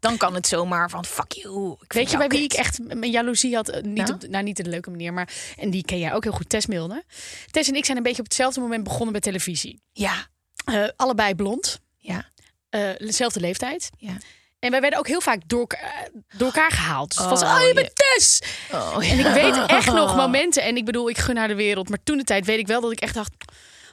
[0.00, 1.76] dan kan het zomaar van fuck you.
[1.86, 3.68] Weet je bij wie ik echt mijn jaloezie had?
[3.68, 5.28] Eh, Niet, op, nou, niet op een leuke manier, maar...
[5.58, 7.04] En die ken jij ook heel goed, Tess Milne.
[7.50, 9.80] Tess en ik zijn een beetje op hetzelfde moment begonnen met televisie.
[9.92, 10.26] Ja,
[10.64, 11.80] Eh, allebei blond.
[11.98, 12.30] ja,
[12.68, 13.90] eh, dezelfde leeftijd.
[13.98, 14.16] ja.
[14.58, 17.08] En wij werden ook heel vaak door, elkaar- door elkaar gehaald.
[17.10, 18.40] Dus het was, Oh, oh, je je- bent Tess!
[18.72, 20.62] Oh, En ik weet echt nog momenten.
[20.62, 21.88] En ik bedoel, ik gun haar de wereld.
[21.88, 23.30] Maar toen de tijd weet ik wel dat ik echt dacht...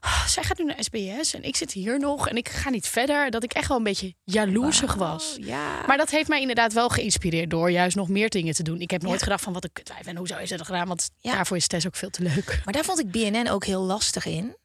[0.03, 2.87] "Ah, zij gaat nu naar SBS en ik zit hier nog en ik ga niet
[2.87, 3.29] verder.
[3.31, 5.35] Dat ik echt wel een beetje jaloersig was.
[5.39, 5.85] Ja.
[5.87, 8.81] Maar dat heeft mij inderdaad wel geïnspireerd door juist nog meer dingen te doen.
[8.81, 10.87] Ik heb nooit gedacht van wat een kutwijf en hoe zou je dat gedaan?
[10.87, 11.33] Want Ja.
[11.33, 12.61] daarvoor is Tess ook veel te leuk.
[12.65, 14.55] Maar daar vond ik BNN ook heel lastig in.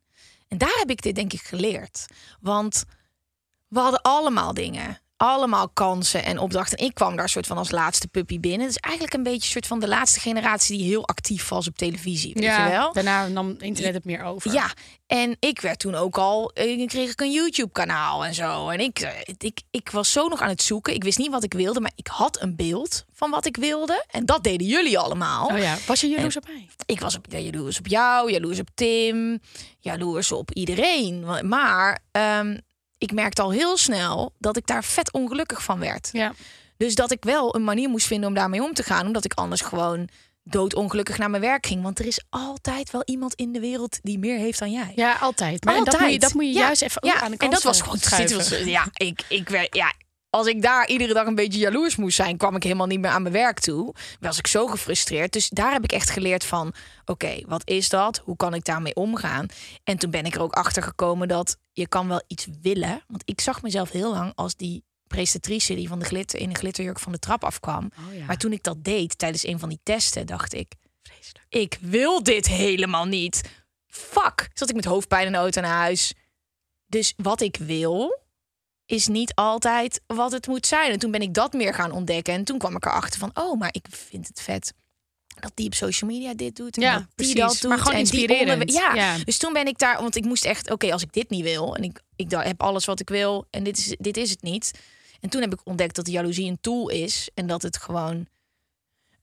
[0.49, 2.07] En daar heb ik dit denk ik geleerd.
[2.40, 2.85] Want
[3.68, 4.99] we hadden allemaal dingen.
[5.16, 6.79] Allemaal kansen en opdrachten.
[6.79, 8.66] En ik kwam daar soort van als laatste puppy binnen.
[8.66, 12.35] Dus eigenlijk een beetje soort van de laatste generatie die heel actief was op televisie.
[12.35, 12.92] Weet je wel?
[12.92, 14.52] Daarna nam internet het meer over.
[14.52, 14.72] Ja,
[15.07, 18.68] en ik werd toen ook al, eh, kreeg ik een YouTube-kanaal en zo.
[18.68, 20.94] En ik, eh, ik, ik was zo nog aan het zoeken.
[20.94, 24.05] Ik wist niet wat ik wilde, maar ik had een beeld van wat ik wilde.
[24.11, 25.46] En dat deden jullie allemaal.
[25.46, 26.68] Oh ja, was je jaloers op mij?
[26.87, 29.40] Ik was op, ja, jaloers op jou, jaloers op Tim,
[29.81, 31.46] jaloers op iedereen.
[31.48, 32.57] Maar ehm,
[32.99, 36.09] ik merkte al heel snel dat ik daar vet ongelukkig van werd.
[36.13, 36.33] Ja.
[36.77, 39.07] Dus dat ik wel een manier moest vinden om daarmee om te gaan.
[39.07, 40.09] Omdat ik anders gewoon
[40.43, 41.83] doodongelukkig naar mijn werk ging.
[41.83, 44.93] Want er is altijd wel iemand in de wereld die meer heeft dan jij.
[44.95, 45.65] Ja, altijd.
[45.65, 47.51] Maar dat moet je, dat moet je Ja, juist even ja, aan de kant En
[47.51, 48.69] dat was gewoon schuiven.
[48.69, 49.93] ja, ik, ik werd, ja,
[50.37, 53.11] als ik daar iedere dag een beetje jaloers moest zijn, kwam ik helemaal niet meer
[53.11, 53.94] aan mijn werk toe.
[54.20, 55.33] Was ik zo gefrustreerd.
[55.33, 58.22] Dus daar heb ik echt geleerd van: oké, wat is dat?
[58.25, 59.46] Hoe kan ik daarmee omgaan?
[59.85, 63.03] En toen ben ik er ook achter gekomen dat je kan wel iets willen.
[63.09, 66.57] Want ik zag mezelf heel lang als die presentatrice die van de glitter in een
[66.57, 67.90] glitterjurk van de trap afkwam.
[68.09, 68.25] Oh ja.
[68.27, 70.72] Maar toen ik dat deed tijdens een van die testen, dacht ik:
[71.03, 71.46] Vreselijk.
[71.49, 73.42] ik wil dit helemaal niet.
[73.87, 74.49] Fuck.
[74.55, 76.14] Zat ik met hoofdpijn in de auto naar huis.
[76.87, 78.25] Dus wat ik wil,
[78.87, 80.90] is niet altijd wat het moet zijn.
[80.92, 82.35] En toen ben ik dat meer gaan ontdekken.
[82.35, 84.72] En toen kwam ik erachter van, oh, maar ik vind het vet
[85.40, 86.77] dat die op social media dit doet.
[86.77, 87.35] En Ja, dat die precies.
[87.35, 87.70] dat doet.
[87.70, 88.72] Maar gewoon en die inspirerend.
[88.72, 88.94] Ja.
[88.94, 89.16] Ja.
[89.25, 91.77] dus toen ben ik daar, want ik moest echt, oké, als ik dit niet wil
[91.77, 94.70] en ik, ik heb alles wat ik wil en dit is, dit is het niet.
[95.20, 98.27] En toen heb ik ontdekt dat de jaloezie een tool is en dat het gewoon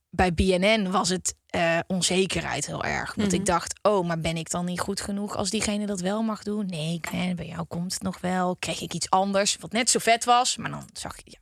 [0.09, 3.15] bij BNN was het eh, onzekerheid heel erg.
[3.15, 3.39] Want Mhm.
[3.39, 6.43] ik dacht, oh, maar ben ik dan niet goed genoeg als diegene dat wel mag
[6.43, 6.65] doen?
[6.65, 8.55] Nee, Gwen, bij jou komt het nog wel.
[8.59, 11.39] Kreeg ik iets anders wat net zo vet was, maar dan zag ik, ja,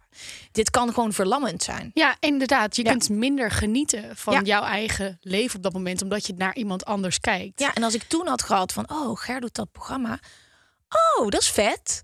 [0.51, 1.91] dit kan gewoon verlammend zijn.
[1.93, 2.75] Ja, inderdaad.
[2.75, 2.89] Je Ja.
[2.91, 4.41] kunt minder genieten van Ja.
[4.41, 7.59] jouw eigen leven op dat moment, omdat je naar iemand anders kijkt.
[7.59, 10.19] Ja, en als ik toen had gehad van, oh, Ger doet dat programma.
[11.17, 12.03] Oh, dat is vet.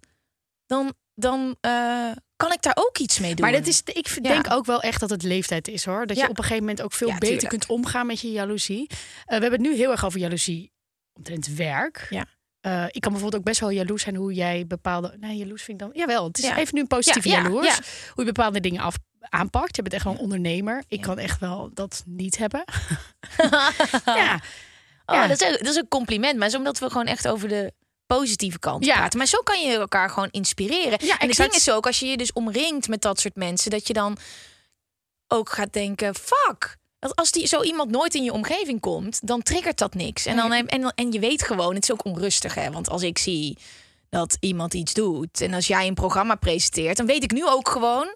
[0.65, 3.45] Dan, dan eh, kan ik daar ook iets mee doen.
[3.45, 4.21] Maar dat is, ik Ja.
[4.21, 6.05] denk ook wel echt dat het leeftijd is hoor.
[6.05, 6.23] Dat Ja.
[6.23, 7.49] je op een gegeven moment ook veel Ja, beter tuurlijk.
[7.49, 8.87] kunt omgaan met je jaloezie.
[8.89, 8.95] Eh,
[9.25, 10.71] we hebben het nu heel erg over jaloezie
[11.13, 12.07] omtrent werk.
[12.09, 12.25] Ja.
[12.59, 15.15] Eh, ik kan bijvoorbeeld ook best wel jaloers zijn hoe jij bepaalde.
[15.19, 15.97] Nee, jaloers vind ik dan.
[15.97, 16.57] Jawel, het is Ja.
[16.57, 17.67] even nu een positieve Ja, ja, jaloers.
[17.67, 17.83] ja.
[18.13, 19.75] Hoe je bepaalde dingen af, aanpakt.
[19.75, 20.83] Je bent echt wel een ondernemer.
[20.87, 22.63] Ik kan echt wel dat niet hebben.
[24.05, 24.39] ja.
[25.05, 26.37] Oh, dat, is, dat is een compliment.
[26.37, 27.73] Maar is omdat we gewoon echt over de
[28.07, 28.95] positieve kant Ja.
[28.95, 29.17] praten.
[29.17, 31.05] Maar zo kan je elkaar gewoon inspireren.
[31.05, 33.71] Ja, en het ding is ook, als je je dus omringt met dat soort mensen...
[33.71, 34.17] dat je dan
[35.27, 36.77] ook gaat denken, fuck...
[37.15, 40.25] Als die, zo iemand nooit in je omgeving komt, dan triggert dat niks.
[40.25, 42.55] En, dan, en, en je weet gewoon, het is ook onrustig.
[42.55, 42.71] Hè?
[42.71, 43.57] Want als ik zie
[44.09, 45.41] dat iemand iets doet...
[45.41, 46.97] en als jij een programma presenteert...
[46.97, 48.15] dan weet ik nu ook gewoon,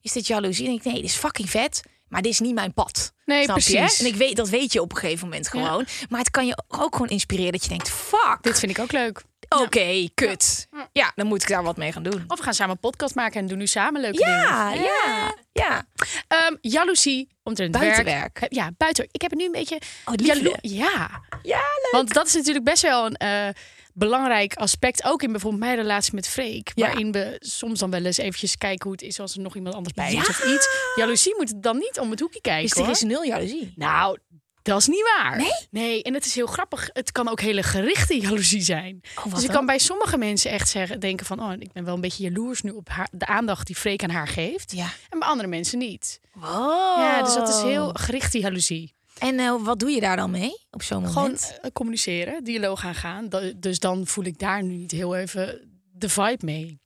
[0.00, 0.66] is dit jaloezie?
[0.66, 1.82] En ik nee, dit is fucking vet...
[2.10, 3.12] Maar dit is niet mijn pad.
[3.24, 3.72] Nee, Snap je?
[3.76, 4.00] precies.
[4.00, 5.86] En ik weet, dat weet je op een gegeven moment gewoon.
[6.08, 8.92] Maar het kan je ook gewoon inspireren dat je denkt: fuck, Dit vind ik ook
[8.92, 9.22] leuk.
[9.48, 10.68] oké, kut.
[10.92, 11.12] Ja.
[11.14, 12.24] dan moet ik daar wat mee gaan doen.
[12.26, 14.84] Of we gaan samen een podcast maken en doen nu samen leuke Ja, dingen.
[15.06, 15.86] ja, ja.
[16.28, 18.38] Ehm, jaloezie omtrent Buitenwerk.
[18.38, 18.52] werk.
[18.52, 19.08] Ja, buiten.
[19.10, 19.80] Ik heb het nu een beetje.
[20.04, 21.88] Oh, ja, Ja, leuk.
[21.90, 23.48] want dat is natuurlijk best wel een eh,
[23.94, 25.04] belangrijk aspect.
[25.04, 26.72] Ook in bijvoorbeeld mijn relatie met Freek.
[26.74, 26.86] Ja.
[26.86, 29.74] Waarin we soms dan wel eens eventjes kijken hoe het is als er nog iemand
[29.74, 30.20] anders bij Ja.
[30.20, 30.68] is of iets.
[30.94, 32.68] Jaloezie moet het dan niet om het hoekje kijken.
[32.68, 32.90] Dus er hoor.
[32.90, 33.72] is nul jaloezie.
[33.76, 34.18] Nou,
[34.62, 35.36] dat is niet waar.
[35.36, 35.52] Nee?
[35.70, 36.90] Nee, en het is heel grappig.
[36.92, 39.00] Het kan ook hele gerichte jaloezie zijn.
[39.24, 41.42] Oh, dus ik kan bij sommige mensen echt zeggen, denken van...
[41.42, 44.10] oh, ik ben wel een beetje jaloers nu op haar, de aandacht die Freek aan
[44.10, 44.72] haar geeft.
[44.72, 44.88] Ja.
[45.08, 46.20] En bij andere mensen niet.
[46.32, 46.98] Wow.
[46.98, 48.94] Ja, dus dat is heel gerichte jaloezie.
[49.20, 51.58] En eh, wat doe je daar dan mee op zo'n Gewoon moment?
[51.62, 53.28] eh, communiceren, dialoog aangaan.
[53.56, 55.60] Dus dan voel ik daar nu niet heel even
[55.92, 56.78] de vibe mee.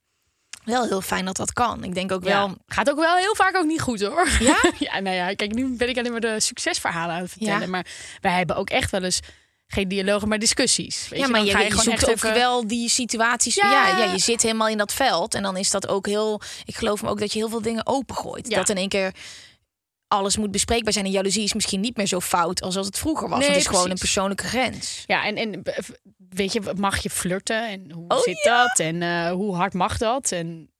[0.65, 1.85] Wel heel fijn dat dat kan.
[1.85, 2.57] Ik denk ook wel.
[2.67, 4.29] Gaat ook wel heel vaak ook niet goed hoor.
[4.41, 4.57] Ja?
[4.79, 7.61] ja, nou ja, kijk, nu ben ik alleen maar de succesverhalen aan het vertellen.
[7.61, 7.67] Ja.
[7.67, 7.87] Maar
[8.21, 9.21] wij hebben ook echt wel eens
[9.67, 11.09] geen dialogen, maar discussies.
[11.09, 13.55] Weet ja, maar je, je, gewoon zoekt ook even- wel die situaties.
[13.55, 13.71] Ja.
[13.71, 13.99] Ja.
[14.05, 15.35] Ja, je zit helemaal in dat veld.
[15.35, 16.41] En dan is dat ook heel.
[16.65, 18.49] Ik geloof me ook dat je heel veel dingen opengooit.
[18.49, 18.57] Ja.
[18.57, 19.13] Dat in één keer
[20.09, 21.05] alles moet bespreekbaar zijn.
[21.05, 23.39] En jaloezie is misschien niet meer zo fout als als het vroeger was.
[23.39, 25.05] Nee, het is gewoon een persoonlijke grens.
[25.07, 25.79] Ja, en, en eh,
[26.29, 29.99] weet je, mag je flirten en hoe Oh, zit dat en eh, hoe hard mag
[29.99, 30.33] dat?
[30.33, 30.71] En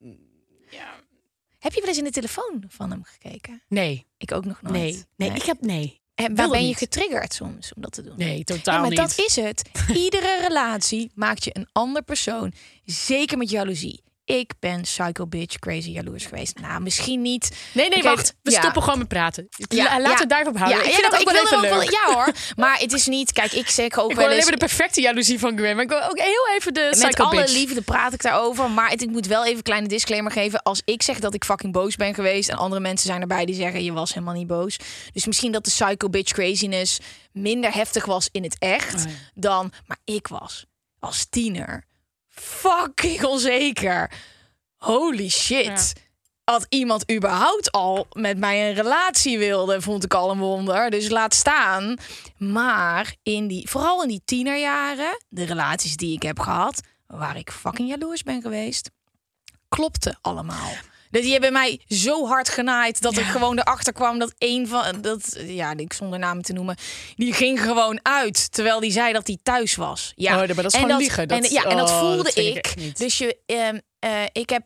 [1.59, 3.63] Heb je wel eens in de telefoon van hem gekeken?
[3.67, 4.73] nee, Ik ook nog nooit.
[4.75, 6.77] nee, nee, ik heb nee, En waar ben je niet.
[6.77, 8.13] getriggerd soms om dat te doen?
[8.17, 8.97] nee, Ja, totaal maar niet.
[8.99, 9.69] dat is het.
[10.03, 12.53] Iedere relatie maakt je een ander persoon.
[12.85, 14.03] Zeker met jaloezie.
[14.25, 16.59] Ik ben psycho bitch crazy jaloers geweest.
[16.59, 17.55] Nou, misschien niet.
[17.71, 18.35] Nee, nee, wacht.
[18.41, 18.59] We ja.
[18.59, 19.47] stoppen gewoon met praten.
[19.49, 20.17] Ja, La- Laten ja.
[20.17, 20.77] we daarop houden.
[20.79, 21.91] Ja, ik vind dat ook wel even leuk.
[21.91, 22.31] ja hoor.
[22.55, 23.31] Maar het is niet.
[23.31, 24.43] Kijk, ik zeg ook Ik wel eens.
[24.43, 25.75] maar de perfecte jaloezie van Gwen.
[25.75, 27.53] Maar ik wil ook heel even de Met psycho alle bitch.
[27.53, 28.69] liefde praat ik daarover.
[28.71, 30.61] Maar het, ik moet wel even een kleine disclaimer geven.
[30.63, 32.49] Als ik zeg dat ik fucking boos ben geweest.
[32.49, 34.77] En andere mensen zijn erbij die zeggen je was helemaal niet boos.
[35.13, 36.99] Dus misschien dat de psycho bitch craziness
[37.31, 39.05] minder heftig was in het echt.
[39.05, 39.11] Oh.
[39.33, 39.71] Dan.
[39.85, 40.65] Maar ik was
[40.99, 41.85] als tiener
[42.41, 44.11] fucking onzeker.
[44.75, 45.65] Holy shit.
[45.65, 46.03] Ja.
[46.43, 50.89] Als iemand überhaupt al met mij een relatie wilde, vond ik al een wonder.
[50.89, 51.97] Dus laat staan.
[52.37, 57.51] Maar in die, vooral in die tienerjaren, de relaties die ik heb gehad, waar ik
[57.51, 58.91] fucking jaloers ben geweest,
[59.69, 60.71] klopte allemaal.
[61.09, 65.01] Dus die hebben mij zo hard genaaid dat ik gewoon erachter kwam dat een van
[65.01, 66.75] dat ja, ik zonder namen te noemen,
[67.15, 70.13] die ging gewoon uit terwijl die zei dat hij thuis was.
[70.15, 71.27] Ja, Oh, maar dat is gewoon liegen.
[71.27, 72.97] Dat- en, ja, en dat oh, voelde dat ik ik.
[72.97, 74.63] Dus je, ehm, eh, ik heb,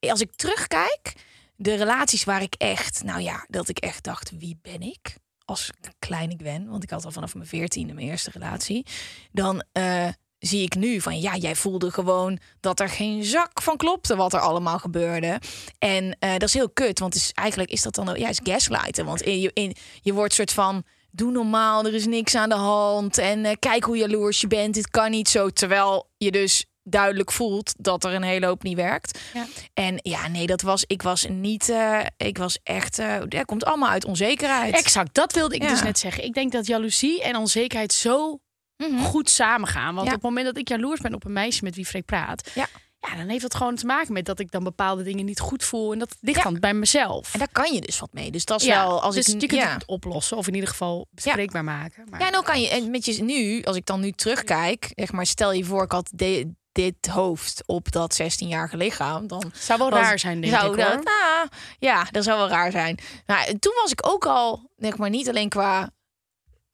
[0.00, 1.12] als ik terugkijk,
[1.56, 5.14] de relaties waar ik echt, nou ja, dat ik echt dacht, wie ben ik?
[5.44, 8.86] Als kleine Gwen, want ik had al vanaf mijn veertiende mijn eerste relatie.
[9.32, 13.76] Dan eh, zie ik nu van, ja, jij voelde gewoon dat er geen zak van
[13.76, 15.40] klopte wat er allemaal gebeurde.
[15.78, 18.40] En eh, dat is heel kut, want is, eigenlijk is dat dan, ook- ja, is
[18.42, 19.04] gaslighten.
[19.04, 22.54] Want in, je, in, je wordt soort van, doe normaal, er is niks aan de
[22.54, 23.18] hand.
[23.18, 25.50] En eh, kijk hoe jaloers je bent, dit kan niet zo.
[25.50, 29.18] Terwijl je dus duidelijk voelt dat er een hele hoop niet werkt.
[29.34, 29.46] Ja.
[29.74, 33.64] En ja, nee, dat was, ik was niet, eh, ik was echt, eh dat komt
[33.64, 34.74] allemaal uit onzekerheid.
[34.74, 35.68] Exact, dat wilde ik Ja.
[35.68, 36.24] dus net zeggen.
[36.24, 38.40] Ik denk dat jaloezie en onzekerheid zo
[38.78, 38.98] Mhm.
[38.98, 39.94] goed samengaan.
[39.94, 40.14] Want Ja.
[40.14, 42.50] op het moment dat ik jaloers ben op een meisje met wie Freek praat...
[42.54, 42.66] Ja.
[43.00, 45.64] Ja, dan heeft dat gewoon te maken met dat ik dan bepaalde dingen niet goed
[45.64, 45.92] voel.
[45.92, 46.42] En dat ligt Ja.
[46.44, 47.32] dan bij mezelf.
[47.32, 48.30] En daar kan je dus wat mee.
[48.30, 49.72] Dus dat is ja, wel als dus ik je kunt ja.
[49.72, 52.06] het oplossen of in ieder geval bespreekbaar maken.
[52.10, 54.92] Maar, Ja, en ook kan je en met je nu, als ik dan nu terugkijk,
[54.94, 59.52] zeg maar, stel je voor ik had de- dit hoofd op dat 16-jarige lichaam, dan
[59.54, 62.70] zou wel was- raar zijn, denk zou ik dat, ah, ja, dat zou wel raar
[62.70, 62.98] zijn.
[63.26, 65.90] Nou, toen was ik ook al, zeg maar, niet alleen qua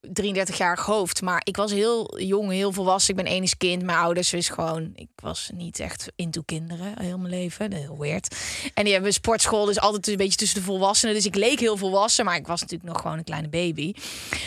[0.09, 3.17] 33-jarig hoofd, maar ik was heel jong, heel volwassen.
[3.17, 7.19] Ik ben enig kind, mijn ouders is gewoon, ik was niet echt into kinderen heel
[7.19, 8.37] mijn leven, heel weird.
[8.75, 11.15] En die hebben sportschool, dus altijd een beetje tussen de volwassenen.
[11.15, 13.93] Dus ik leek heel volwassen, maar ik was natuurlijk nog gewoon een kleine baby.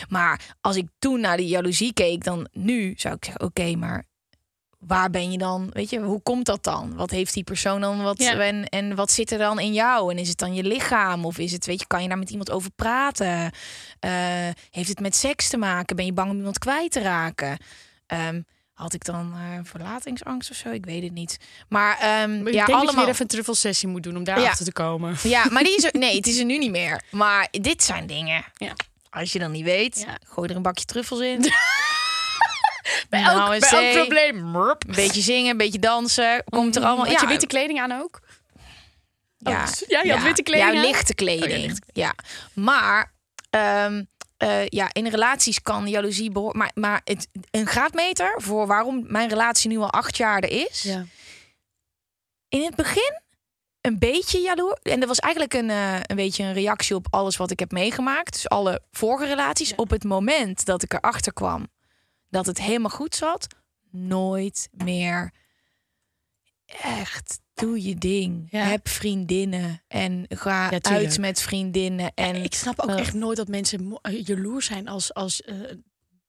[0.10, 4.06] Maar als ik toen naar die jaloezie keek, dan nu zou ik zeggen, oké, maar
[4.78, 5.70] waar ben je dan?
[5.74, 6.96] Weet je, hoe komt dat dan?
[6.96, 8.04] Wat heeft die persoon dan?
[8.04, 8.34] Wat, Ja.
[8.40, 10.12] en, en wat zit er dan in jou?
[10.12, 11.26] En is het dan je lichaam?
[11.26, 13.52] Of is het, weet je, kan je daar met iemand over praten?
[14.00, 14.12] Eh,
[14.72, 15.96] heeft het met seks te maken?
[15.96, 17.58] Ben je bang om iemand kwijt te raken?
[18.08, 18.42] Ehm,
[18.74, 20.70] had ik dan eh, verlatingsangst of zo?
[20.70, 21.38] Ik weet het niet.
[21.70, 22.96] Maar Maar ik ja, dat je allemaal.
[22.96, 24.50] weer even een truffelsessie moet doen om daar Ja.
[24.50, 25.16] achter te komen.
[25.24, 27.02] Ja, maar die is er, nee, het is er nu niet meer.
[27.12, 28.46] Maar dit zijn dingen.
[28.56, 28.74] Ja.
[29.10, 31.42] Als je dan niet weet, gooi er een bakje truffels in.
[33.10, 34.56] Bij Nou, elk, bij elk probleem.
[34.56, 36.44] Een beetje zingen, een beetje dansen.
[36.50, 37.06] Komt er allemaal.
[37.06, 38.20] Had ja, je witte kleding aan ook?
[39.38, 40.86] ja, Oh, ja, je had witte kleding Ja, aan?
[40.86, 41.44] lichte kleding.
[41.52, 42.14] Oh, ja, lichte ja,
[42.54, 43.14] maar
[43.50, 44.04] ehm,
[44.38, 49.30] eh, ja, in relaties kan jaloezie behoor- Maar, maar het, een graadmeter voor waarom mijn
[49.30, 50.82] relatie nu al acht jaar er is.
[50.82, 51.06] Ja.
[52.50, 53.22] In het begin
[53.82, 54.80] een beetje jaloers.
[54.82, 57.72] En dat was eigenlijk een, eh, een beetje een reactie op alles wat ik heb
[57.72, 58.34] meegemaakt.
[58.34, 59.76] Dus alle vorige relaties.
[59.76, 61.68] Op het moment dat ik erachter kwam
[62.38, 63.48] dat het helemaal goed zat,
[63.90, 65.32] nooit meer
[66.82, 67.40] echt.
[67.54, 68.48] Doe je ding.
[68.52, 68.64] Ja.
[68.64, 69.84] Heb vriendinnen.
[69.88, 72.12] En ga Ja, uit met vriendinnen.
[72.14, 75.56] En Ik snap ook eh, echt nooit dat mensen eh, jaloers zijn als, als eh,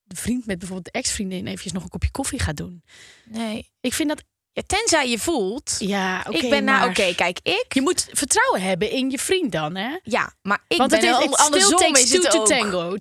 [0.02, 2.82] de vriend met bijvoorbeeld de ex-vriendin eventjes nog een kopje koffie gaat doen.
[3.24, 3.70] Nee.
[3.80, 5.76] Ik vind dat, Ja, tenzij je voelt.
[5.78, 7.64] ja, ik ben nou, maar oké, kijk, ik.
[7.68, 9.96] Je moet vertrouwen hebben in je vriend dan, hè?
[10.02, 12.46] Ja, maar ik Want ben het is het andersom takes is het ook.
[12.46, 12.96] tango.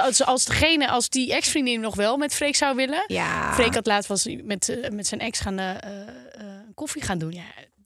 [0.00, 3.04] Als, als degene, als die ex-vriendin nog wel met Freek zou willen.
[3.06, 3.52] Ja.
[3.54, 6.08] Freek had laatst was met, eh, met zijn ex gaan eh, eh,
[6.74, 7.32] koffie gaan doen.
[7.32, 7.42] Ja,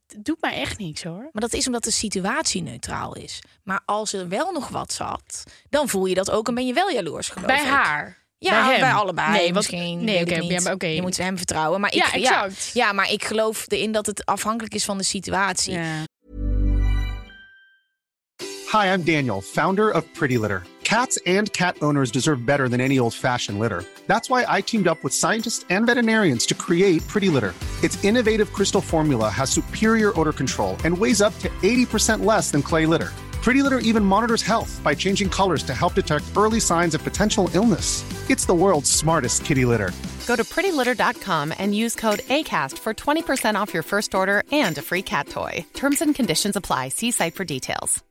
[0.06, 1.28] het doet mij echt niks hoor.
[1.32, 3.42] Maar dat is omdat de situatie neutraal is.
[3.62, 6.72] Maar als er wel nog wat zat, dan voel je dat ook en ben je
[6.72, 7.68] wel jaloers geloof Bij ik.
[7.68, 8.24] haar.
[8.38, 9.30] Ja, bij allebei.
[9.30, 10.04] Nee, want- misschien.
[10.04, 10.86] nee, oké, ja, oké.
[10.86, 11.80] Je moet hem vertrouwen.
[11.80, 12.70] Maar ik, Ja, exact.
[12.74, 15.72] Ja, maar ik geloof erin dat het afhankelijk is van de situatie.
[15.72, 16.04] Ja.
[18.72, 20.62] Hi, I'm Daniel, founder of Pretty Litter.
[20.82, 23.84] Cats and cat owners deserve better than any old fashioned litter.
[24.06, 27.54] That's why I teamed up with scientists and veterinarians to create Pretty Litter.
[27.82, 32.62] Its innovative crystal formula has superior odor control and weighs up to 80% less than
[32.62, 33.12] clay litter.
[33.46, 37.48] Pretty Litter even monitors health by changing colors to help detect early signs of potential
[37.54, 38.02] illness.
[38.28, 39.92] It's the world's smartest kitty litter.
[40.26, 44.82] Go to prettylitter.com and use code ACAST for 20% off your first order and a
[44.82, 45.64] free cat toy.
[45.74, 46.88] Terms and conditions apply.
[46.88, 48.02] See site for details.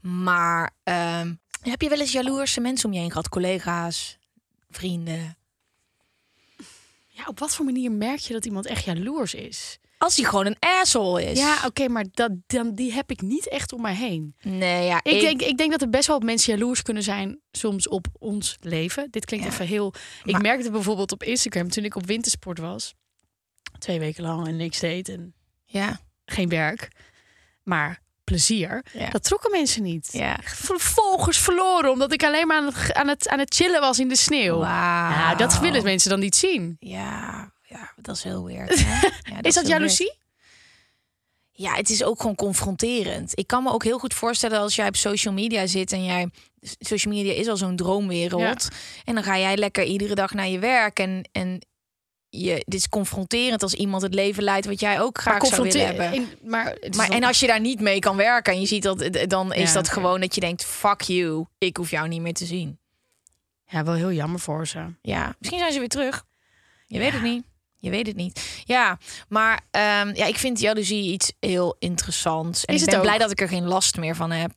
[0.00, 3.28] Maar ehm, heb je wel eens jaloerse mensen om je heen gehad?
[3.28, 4.18] Collega's,
[4.70, 5.36] vrienden?
[7.08, 9.78] ja, op wat voor manier merk je dat iemand echt jaloers is?
[10.02, 11.38] Als die gewoon een asshole is.
[11.38, 14.34] Ja, oké, maar dat, dan, die heb ik niet echt om mij heen.
[14.40, 15.00] Nee, ja.
[15.02, 18.56] Ik, denk, ik denk dat er best wel mensen jaloers kunnen zijn soms op ons
[18.60, 19.08] leven.
[19.10, 19.52] Dit klinkt Ja.
[19.52, 19.94] even heel...
[20.24, 22.94] Ik Maar- merkte bijvoorbeeld op Instagram toen ik op wintersport was.
[23.78, 25.34] Twee weken lang en niks deed en
[25.64, 26.00] Ja.
[26.24, 26.88] geen werk.
[27.62, 28.84] Maar plezier.
[28.92, 29.08] Ja.
[29.10, 30.08] Dat trokken mensen niet.
[30.12, 30.38] Ja.
[30.44, 34.08] Vervolgens verloren omdat ik alleen maar aan het, aan het, aan het chillen was in
[34.08, 34.60] de sneeuw.
[34.60, 36.76] Ja, dat willen mensen dan niet zien.
[36.78, 38.78] Ja, ja, dat is heel weird.
[38.86, 39.08] hè?
[39.34, 40.06] Ja, is dat jaloezie?
[40.06, 40.20] weird.
[41.54, 43.38] Ja, het is ook gewoon confronterend.
[43.38, 46.30] Ik kan me ook heel goed voorstellen als jij op social media zit en jij.
[46.78, 48.68] Social media is al zo'n droomwereld.
[49.04, 50.98] En dan ga jij lekker iedere dag naar je werk.
[50.98, 51.60] En, en
[52.28, 55.86] je, dit is confronterend als iemand het leven leidt wat jij ook graag zou willen
[55.86, 56.12] hebben.
[56.12, 59.08] in- maar Maar en als je daar niet mee kan werken en je ziet dat,
[59.28, 62.34] dan is Ja, dat gewoon dat je denkt: fuck you, ik hoef jou niet meer
[62.34, 62.78] te zien.
[63.66, 64.84] Ja, wel heel jammer voor ze.
[65.02, 66.24] Ja, misschien zijn ze weer terug.
[66.86, 67.44] Je weet het niet.
[67.82, 68.62] Je weet het niet.
[68.64, 72.64] Ja, maar ehm, ja, ik vind jaloezie iets heel interessants.
[72.64, 74.52] En Is ik ben blij dat ik er geen last meer van heb.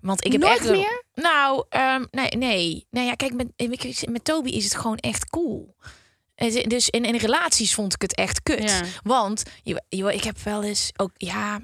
[0.00, 1.02] Want ik heb Nooit echt meer?
[1.14, 2.86] Nou, ehm, nee, nee.
[2.90, 3.46] Nou ja, kijk, met,
[4.08, 5.76] met, Toby is het gewoon echt cool.
[6.66, 8.70] Dus in, in relaties vond ik het echt kut.
[8.70, 8.80] Ja.
[9.02, 11.60] Want je, je, ik heb wel eens ook, ja,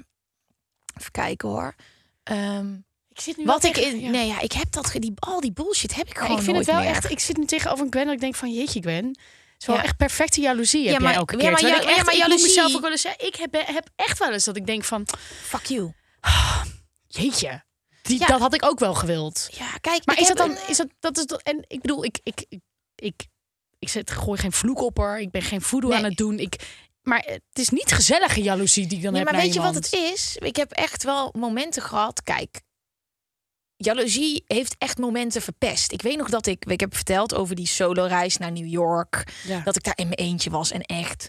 [0.99, 1.75] even kijken hoor.
[2.23, 2.73] Ehm,
[3.09, 4.09] Ik zit nu wat ik tegen- in, ja.
[4.09, 6.57] nee, ja, ik heb dat, die, al die bullshit heb ik Ja, gewoon ik vind
[6.57, 6.87] het wel meer.
[6.89, 7.09] echt.
[7.11, 9.17] Ik zit nu tegenover een Gwen dat ik denk van jeetje Gwen.
[9.63, 9.83] Het is wel Ja.
[9.83, 11.49] echt perfecte jaloezie Ja, heb maar- jij elke ja, keer.
[11.51, 13.05] maar Terwijl ja- ik ja, echt, maar ik jaloezie- mezelf ook wel eens.
[13.05, 15.07] Ik heb, heb echt wel eens dat ik denk van
[15.43, 15.93] Fuck you.
[17.07, 17.63] jeetje.
[18.01, 18.25] Die, Ja.
[18.25, 19.47] Dat had ik ook wel gewild.
[19.57, 22.03] Ja, kijk, Maar is dat dan, een- is dat, dat is dat, en ik bedoel,
[22.05, 22.59] ik, ik, ik,
[22.95, 23.25] ik,
[23.79, 25.19] ik zet, gooi geen vloek op haar.
[25.19, 25.97] Ik ben geen voodoo Nee.
[25.97, 26.39] aan het doen.
[26.39, 26.55] Ik,
[27.01, 29.75] maar het is niet gezellige jaloezie die ik dan Nee, heb maar weet je wat
[29.75, 30.37] het is?
[30.37, 32.23] Ik heb echt wel momenten gehad.
[32.23, 32.61] Kijk,
[33.85, 35.91] jaloezie heeft echt momenten verpest.
[35.91, 39.23] Ik weet nog dat ik, ik heb verteld over die solo-reis naar New York.
[39.47, 39.59] Ja.
[39.63, 41.27] Dat ik daar in mijn eentje was en echt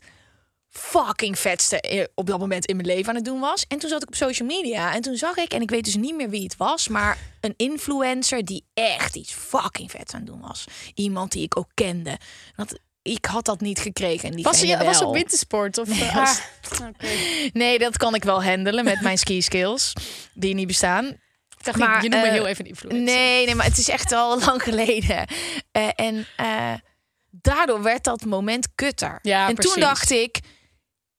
[0.71, 3.65] fucking vetste eh, op dat moment in mijn leven aan het doen was.
[3.69, 5.97] En toen zat ik op social media en toen zag ik, en ik weet dus
[5.97, 10.29] niet meer wie het was, maar een influencer die echt iets fucking vets aan het
[10.29, 10.65] doen was.
[10.95, 12.19] Iemand die ik ook kende.
[12.57, 14.31] Dat, ik had dat niet gekregen.
[14.33, 15.79] En Was, je, was op wintersport?
[15.79, 16.41] Of, Nee, eh, was-
[16.81, 16.89] ah.
[17.53, 19.93] Nee, dat kan ik wel handelen met mijn ski skills.
[20.35, 21.17] Die niet bestaan.
[21.65, 23.03] Dacht, Maar, je noemt me eh, heel even een influencer.
[23.03, 25.27] Nee, nee, maar het is echt al lang geleden.
[25.73, 26.73] Eh, en eh,
[27.31, 29.19] daardoor werd dat moment kutter.
[29.23, 29.73] Ja, en precies.
[29.73, 30.39] toen dacht ik,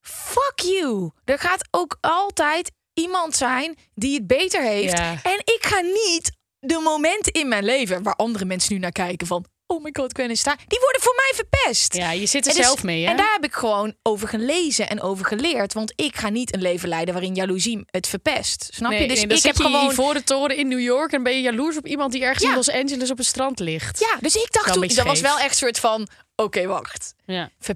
[0.02, 1.12] fuck you.
[1.24, 4.98] Er gaat ook altijd iemand zijn die het beter heeft.
[4.98, 5.20] Ja.
[5.24, 9.28] En ik ga niet de momenten in mijn leven waar andere mensen nu naar kijken
[9.28, 9.46] van...
[9.68, 10.57] Oh my god, Gwen is daar.
[10.68, 11.93] Die worden voor mij verpest.
[11.93, 13.09] Ja, je zit er En dus- zelf mee, hè?
[13.11, 15.74] En daar heb ik gewoon over gelezen en over geleerd.
[15.74, 18.68] Want ik ga niet een leven leiden waarin jaloezie het verpest.
[18.74, 19.07] Snap Nee, je?
[19.07, 19.93] Dus nee, ik heb je gewoon...
[19.93, 22.49] voor de toren in New York en ben je jaloers op iemand die ergens Ja.
[22.49, 23.99] in Los Angeles op een strand ligt.
[23.99, 26.07] Ja, dus ik dacht toen, dat was wel echt een soort van...
[26.36, 27.13] Oké, wacht.
[27.26, 27.49] Ja.
[27.59, 27.76] Ver-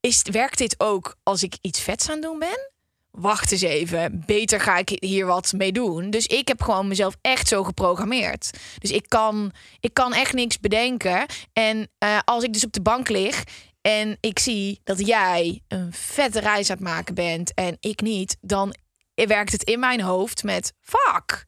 [0.00, 2.70] Is, werkt dit ook als ik iets vets aan het doen ben?
[3.10, 6.10] Wacht eens even, beter ga ik hier wat mee doen.
[6.10, 8.50] Dus ik heb gewoon mezelf echt zo geprogrammeerd.
[8.78, 11.26] Dus ik kan, ik kan echt niks bedenken.
[11.52, 13.44] En eh, als ik dus op de bank lig
[13.80, 18.36] en ik zie dat jij een vette reis aan het maken bent en ik niet,
[18.40, 18.74] dan
[19.14, 21.46] werkt het in mijn hoofd met fuck.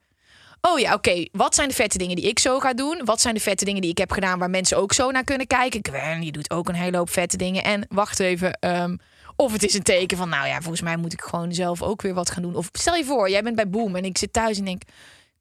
[0.60, 1.26] Oh ja, oké.
[1.32, 3.00] Wat zijn de vette dingen die ik zo ga doen?
[3.04, 5.46] Wat zijn de vette dingen die ik heb gedaan waar mensen ook zo naar kunnen
[5.46, 5.80] kijken?
[5.82, 7.64] Gwen, je doet ook een hele hoop vette dingen.
[7.64, 8.52] En wacht even.
[8.52, 8.96] ehm,
[9.40, 12.02] of het is een teken van, nou ja, volgens mij moet ik gewoon zelf ook
[12.02, 12.54] weer wat gaan doen.
[12.56, 14.82] Of stel je voor, jij bent bij Boom en ik zit thuis en denk,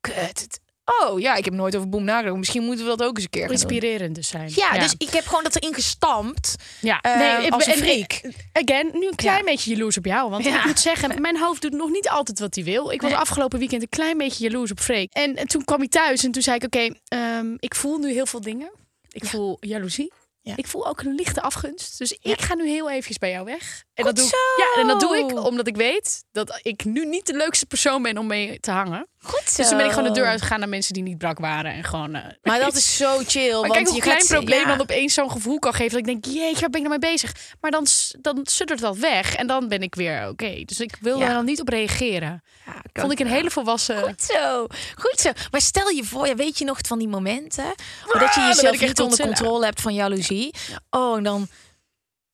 [0.02, 0.16] kut.
[0.16, 0.60] het-
[1.02, 2.36] Oh ja, ik heb nooit over Boom nagedacht.
[2.38, 3.52] Misschien moeten we dat ook eens een keer gaan.
[3.52, 4.52] Inspirerend dus zijn.
[4.56, 6.56] Ja, dus ik heb gewoon dat erin gestampt.
[6.82, 8.22] Ja, Eh, ik als een freak.
[8.54, 9.44] Again, nu een klein Ja.
[9.44, 10.30] beetje jaloers op jou.
[10.30, 10.60] Want Ja.
[10.60, 12.92] ik moet zeggen, mijn hoofd doet nog niet altijd wat hij wil.
[12.92, 13.20] Ik was Nee.
[13.20, 15.14] afgelopen weekend een klein beetje jaloers op Freek.
[15.14, 18.12] En, en toen kwam hij thuis en toen zei ik, oké, ehm, ik voel nu
[18.14, 18.72] heel veel dingen.
[19.12, 20.12] Ik voel jaloezie.
[20.42, 20.54] Ja.
[20.56, 21.98] Ik voel ook een lichte afgunst.
[21.98, 23.84] Dus ik ga nu heel eventjes bij jou weg.
[24.00, 27.06] En dat doe ik, ja, en dat doe ik omdat ik weet dat ik nu
[27.06, 29.08] niet de leukste persoon ben om mee te hangen.
[29.22, 29.56] Goed zo.
[29.56, 31.72] Dus dan ben ik gewoon de deur uitgegaan naar mensen die niet brak waren.
[31.74, 33.52] En gewoon, eh, Maar dat is zo chill.
[33.52, 34.68] maar want kijk hoe je een klein probleem ja.
[34.68, 35.90] dan opeens zo'n gevoel kan geven.
[35.90, 37.34] Dat ik denk, jeetje, waar ben ik nou mee bezig?
[37.62, 37.86] Maar dan,
[38.22, 39.36] dan suddert dat weg.
[39.36, 40.62] En dan ben ik weer oké.
[40.66, 41.26] Dus ik wil Ja.
[41.26, 42.44] daar dan niet op reageren.
[42.66, 44.04] Ja, Vond ik een hele volwassen...
[44.04, 45.32] Goed zo, goed zo.
[45.52, 47.64] Maar stel je voor, weet je nog van die momenten
[48.06, 50.54] dat je ben jezelf niet onder controle hebt van jaloezie?
[50.90, 51.48] Oh, en dan,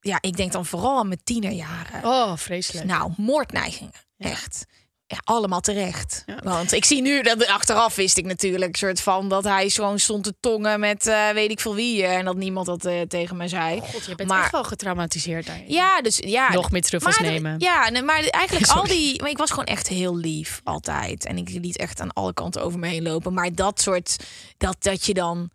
[0.07, 2.03] ja, ik denk dan vooral aan mijn tienerjaren.
[2.03, 2.85] Oh, vreselijk.
[2.85, 4.65] Nou, moordneigingen, echt.
[5.07, 6.23] Ja, allemaal terecht.
[6.25, 6.39] Ja.
[6.43, 10.23] Want ik zie nu dat achteraf wist ik natuurlijk soort van dat hij gewoon stond
[10.23, 13.37] te tongen met eh, weet ik veel wie eh, en dat niemand dat eh, tegen
[13.37, 13.79] me zei.
[13.79, 15.71] God, je bent maar- echt wel getraumatiseerd daarin.
[15.71, 16.51] Ja, dus ja.
[16.53, 17.59] Nog meer truffels maar nemen.
[17.59, 19.21] Ja, maar eigenlijk al die.
[19.21, 21.25] Maar ik was gewoon echt heel lief altijd.
[21.25, 23.33] En ik liet echt aan alle kanten over me heen lopen.
[23.33, 24.23] Maar dat soort.
[24.57, 25.49] Dat, dat je dan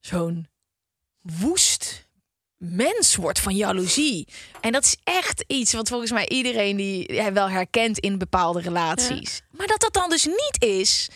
[0.00, 0.48] zo'n
[1.20, 2.08] woest
[2.60, 4.28] mens wordt van jaloezie.
[4.60, 8.60] En dat is echt iets wat volgens mij iedereen die ja, wel herkent in bepaalde
[8.60, 9.42] relaties.
[9.50, 11.08] Maar dat dat dan dus niet is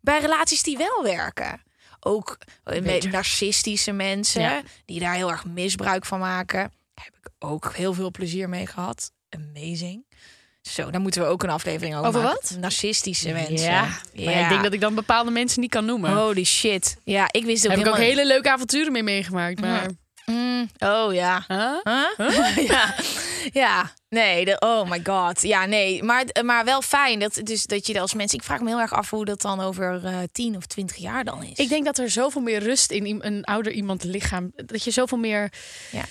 [0.00, 1.62] bij relaties die wel werken.
[2.00, 4.62] Ook eh, met narcistische mensen Ja.
[4.84, 6.58] die daar heel erg misbruik van maken.
[6.94, 9.10] Daar heb ik ook heel veel plezier mee gehad.
[9.30, 10.04] Amazing.
[10.62, 12.38] Zo, daar moeten we ook een aflevering over, Over maken.
[12.48, 12.56] wat?
[12.60, 13.70] Narcistische mensen.
[13.70, 13.80] Ja.
[13.82, 16.12] Maar ik denk dat ik dan bepaalde mensen niet kan noemen.
[16.16, 16.96] Holy shit.
[17.04, 18.16] Ja, ik wist ook Heb ik ook helemaal...
[18.16, 19.60] hele leuke avonturen mee meegemaakt.
[19.60, 19.90] Maar...
[20.30, 21.44] Mm, oh ja.
[21.48, 22.06] Huh?
[22.16, 22.56] Huh?
[22.70, 22.94] ja.
[23.52, 25.42] ja, nee, de, oh my god.
[25.42, 28.38] Ja, nee, maar, maar wel fijn dat, dus, dat je als mensen...
[28.38, 31.24] Ik vraag me heel erg af hoe dat dan over eh 10 of 20 jaar
[31.24, 31.58] dan is.
[31.58, 34.52] Ik denk dat er zoveel meer rust in een ouder iemand lichaam.
[34.54, 35.52] Dat je zoveel meer
[35.90, 36.04] Ja.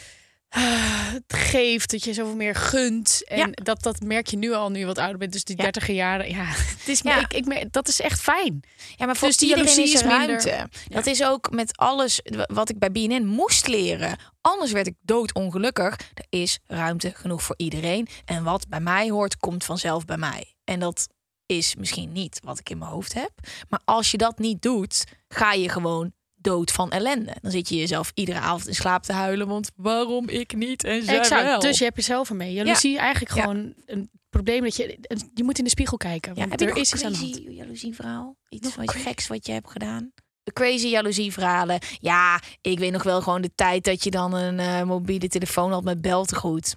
[0.49, 3.21] Ah, geeft, dat je zoveel meer gunt.
[3.27, 3.47] En Ja.
[3.51, 5.31] dat, dat merk je nu al nu je wat ouder bent.
[5.31, 5.63] Dus die Ja.
[5.63, 7.19] dertiger jaren, ja, het is, Ja.
[7.19, 8.59] Ik, ik, merk- dat is echt fijn.
[8.95, 10.09] Ja, maar voor Dus die iedereen is minder.
[10.27, 10.69] ruimte.
[10.87, 12.21] Dat is ook met alles
[12.53, 14.17] wat ik bij BNN moest leren.
[14.41, 15.95] Anders werd ik doodongelukkig.
[16.13, 18.07] Er is ruimte genoeg voor iedereen.
[18.25, 20.53] En wat bij mij hoort, komt vanzelf bij mij.
[20.63, 21.07] En dat
[21.45, 23.31] is misschien niet wat ik in mijn hoofd heb.
[23.69, 27.35] Maar als je dat niet doet, ga je gewoon dood van ellende.
[27.41, 29.47] Dan zit je jezelf iedere avond in slaap te huilen.
[29.47, 31.43] Want waarom ik niet en zij Exact.
[31.43, 31.59] wel?
[31.59, 32.53] Dus je hebt jezelf ermee.
[32.53, 33.41] Jaloezie eigenlijk Ja.
[33.41, 34.97] gewoon een probleem dat je...
[35.33, 36.31] Je moet in de spiegel kijken.
[36.35, 37.31] Ja, Want heb je er nog is iets aan de hand.
[37.31, 38.35] crazy jaloezie verhaal?
[38.49, 39.07] Iets Nog wat crazy?
[39.07, 40.11] geks wat je hebt gedaan?
[40.43, 41.79] De crazy jaloezie verhalen.
[41.99, 45.71] Ja, ik weet nog wel gewoon de tijd dat je dan een eh, mobiele telefoon
[45.71, 46.75] had met beltegoed.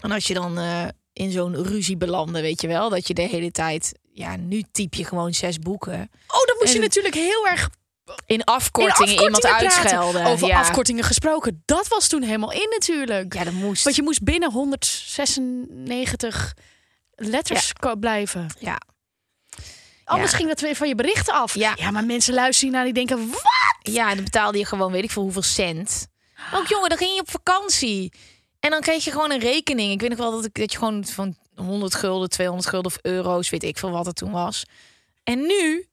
[0.00, 3.22] En als je dan eh, in zo'n ruzie belandde, weet je wel, dat je de
[3.22, 6.10] hele tijd, ja, nu typ je gewoon zes boeken.
[6.26, 7.70] Oh, dan moest je natuurlijk heel erg
[8.26, 10.26] In afkortingen in iemand afkortingen uitschelden.
[10.26, 10.58] Over ja.
[10.58, 11.62] afkortingen gesproken.
[11.64, 13.34] Dat was toen helemaal in natuurlijk.
[13.34, 13.84] Ja, dat moest.
[13.84, 16.54] Want je moest binnen 196
[17.14, 18.46] letters blijven.
[18.58, 18.80] Ja.
[20.04, 20.36] Anders Ja.
[20.36, 21.54] ging dat weer van je berichten af.
[21.54, 21.90] Ja.
[21.90, 23.28] maar mensen luisteren naar die denken...
[23.30, 23.42] Wat?
[23.82, 26.06] Ja, dan betaalde je gewoon weet ik veel hoeveel cent.
[26.54, 28.12] Ook jongen, dan ging je op vakantie.
[28.60, 29.92] En dan kreeg je gewoon een rekening.
[29.92, 32.98] Ik weet nog wel dat, ik, dat je gewoon van 100 gulden, 200 gulden of
[33.02, 34.64] euro's, weet ik veel wat het toen was.
[35.24, 35.86] En nu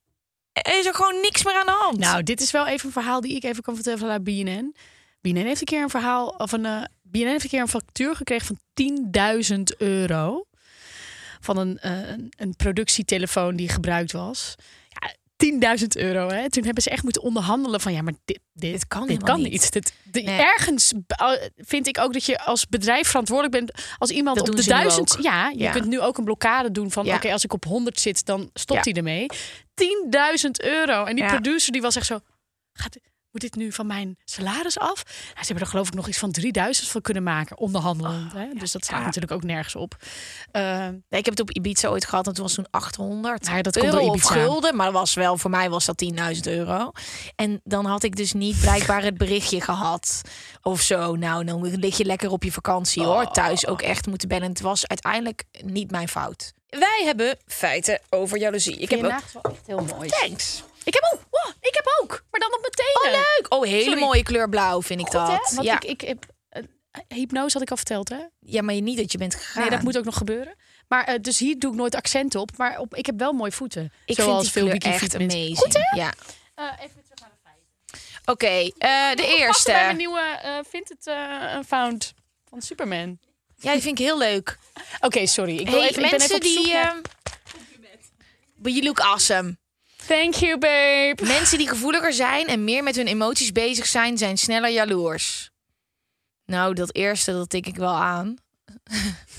[0.53, 1.97] is er gewoon niks meer aan de hand.
[1.97, 4.75] Nou, dit is wel even een verhaal die ik even kan vertellen vanuit BNN.
[5.21, 8.15] BNN heeft een keer een verhaal of een uh, BNN heeft een keer een factuur
[8.15, 8.59] gekregen van
[9.57, 10.45] 10.000 euro
[11.39, 14.55] van uh, een, een productietelefoon die gebruikt was.
[15.59, 16.29] Ja, 10.000 euro.
[16.29, 16.49] Hè?
[16.49, 19.41] Toen hebben ze echt moeten onderhandelen van ja, maar dit, dit, Dit kan dit kan
[19.41, 19.51] niet.
[19.51, 19.71] niet.
[19.71, 20.41] Dit, dit- Nee.
[20.41, 24.55] Ergens uh, vind ik ook dat je als bedrijf verantwoordelijk bent als iemand Dat op
[24.55, 25.17] de duizend.
[25.21, 25.71] Ja, je Ja.
[25.71, 27.15] kunt nu ook een blokkade doen van Ja.
[27.15, 28.91] oké, als ik op 100 zit, dan stopt Ja.
[28.91, 29.25] hij ermee.
[29.73, 31.03] 10.000 euro.
[31.05, 32.19] En die producer die was echt zo,
[32.73, 32.97] gaat,
[33.33, 35.03] moet dit nu van mijn salaris af?
[35.05, 38.33] Nou, ze hebben er geloof ik nog iets van 3000 van kunnen maken, onderhandelend.
[38.33, 38.47] hè?
[38.53, 39.05] Dus dat staat ja.
[39.05, 39.95] natuurlijk ook nergens op.
[40.51, 43.61] Nee, ik heb het op Ibiza ooit gehad en toen was toen 800 Nou ja,
[43.61, 44.33] dat euro Ibiza.
[44.33, 44.75] gulden.
[44.75, 46.03] Maar was wel, voor mij was dat
[46.35, 46.91] 10.000 euro.
[47.35, 50.21] En dan had ik dus niet blijkbaar het berichtje gehad
[50.61, 51.15] of zo.
[51.15, 53.31] Nou, dan lig je lekker op je vakantie hoor.
[53.31, 54.43] Thuis ook echt moeten bellen.
[54.43, 56.53] En het was uiteindelijk niet mijn fout.
[56.69, 58.77] Wij hebben feiten over jaloezie.
[58.77, 59.05] Ik heb ook...
[59.05, 60.09] wel echt heel mooi.
[60.09, 60.63] Thanks.
[60.83, 63.17] Ik heb ook, wow, ik heb ook, maar dan op mijn tenen.
[63.17, 63.53] Oh, leuk.
[63.53, 63.99] Oh, hele Sorry.
[63.99, 65.25] mooie kleur blauw vind ik Goed, hè?
[65.27, 65.51] dat.
[65.53, 65.75] Want Ja.
[65.75, 66.63] ik, ik heb eh,
[67.07, 68.19] hypnose had ik al verteld, hè?
[68.39, 69.61] ja, maar niet dat je bent gegaan.
[69.61, 70.55] Nee, dat moet ook nog gebeuren.
[70.87, 72.57] Maar eh, dus hier doe ik nooit accent op.
[72.57, 73.93] Maar op, ik heb wel mooie voeten.
[74.05, 75.21] Ik Zoals vind die veel echt mensen.
[75.21, 75.57] amazing.
[75.57, 75.97] Goed, hè?
[75.97, 76.13] Ja.
[76.55, 78.23] Eh, even terug naar de feiten.
[78.25, 78.71] Oké,
[79.15, 79.71] de eerste.
[79.71, 82.13] Bij mijn nieuwe eh Vinted eh Found
[82.49, 83.19] van Superman.
[83.57, 84.57] Ja, die vind ik heel leuk.
[84.99, 85.57] Oké, sorry.
[85.57, 86.73] Ik, wil Hey, even, ik ben mensen even op zoek die.
[86.73, 87.01] naar-
[88.63, 89.57] ehm, you look awesome.
[90.07, 91.15] Thank you, babe.
[91.25, 95.49] Mensen die gevoeliger zijn en meer met hun emoties bezig zijn, zijn sneller jaloers.
[96.45, 98.27] Nou, dat eerste, dat tik ik wel aan.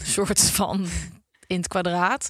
[0.00, 0.88] Een soort van
[1.46, 2.28] in het kwadraat.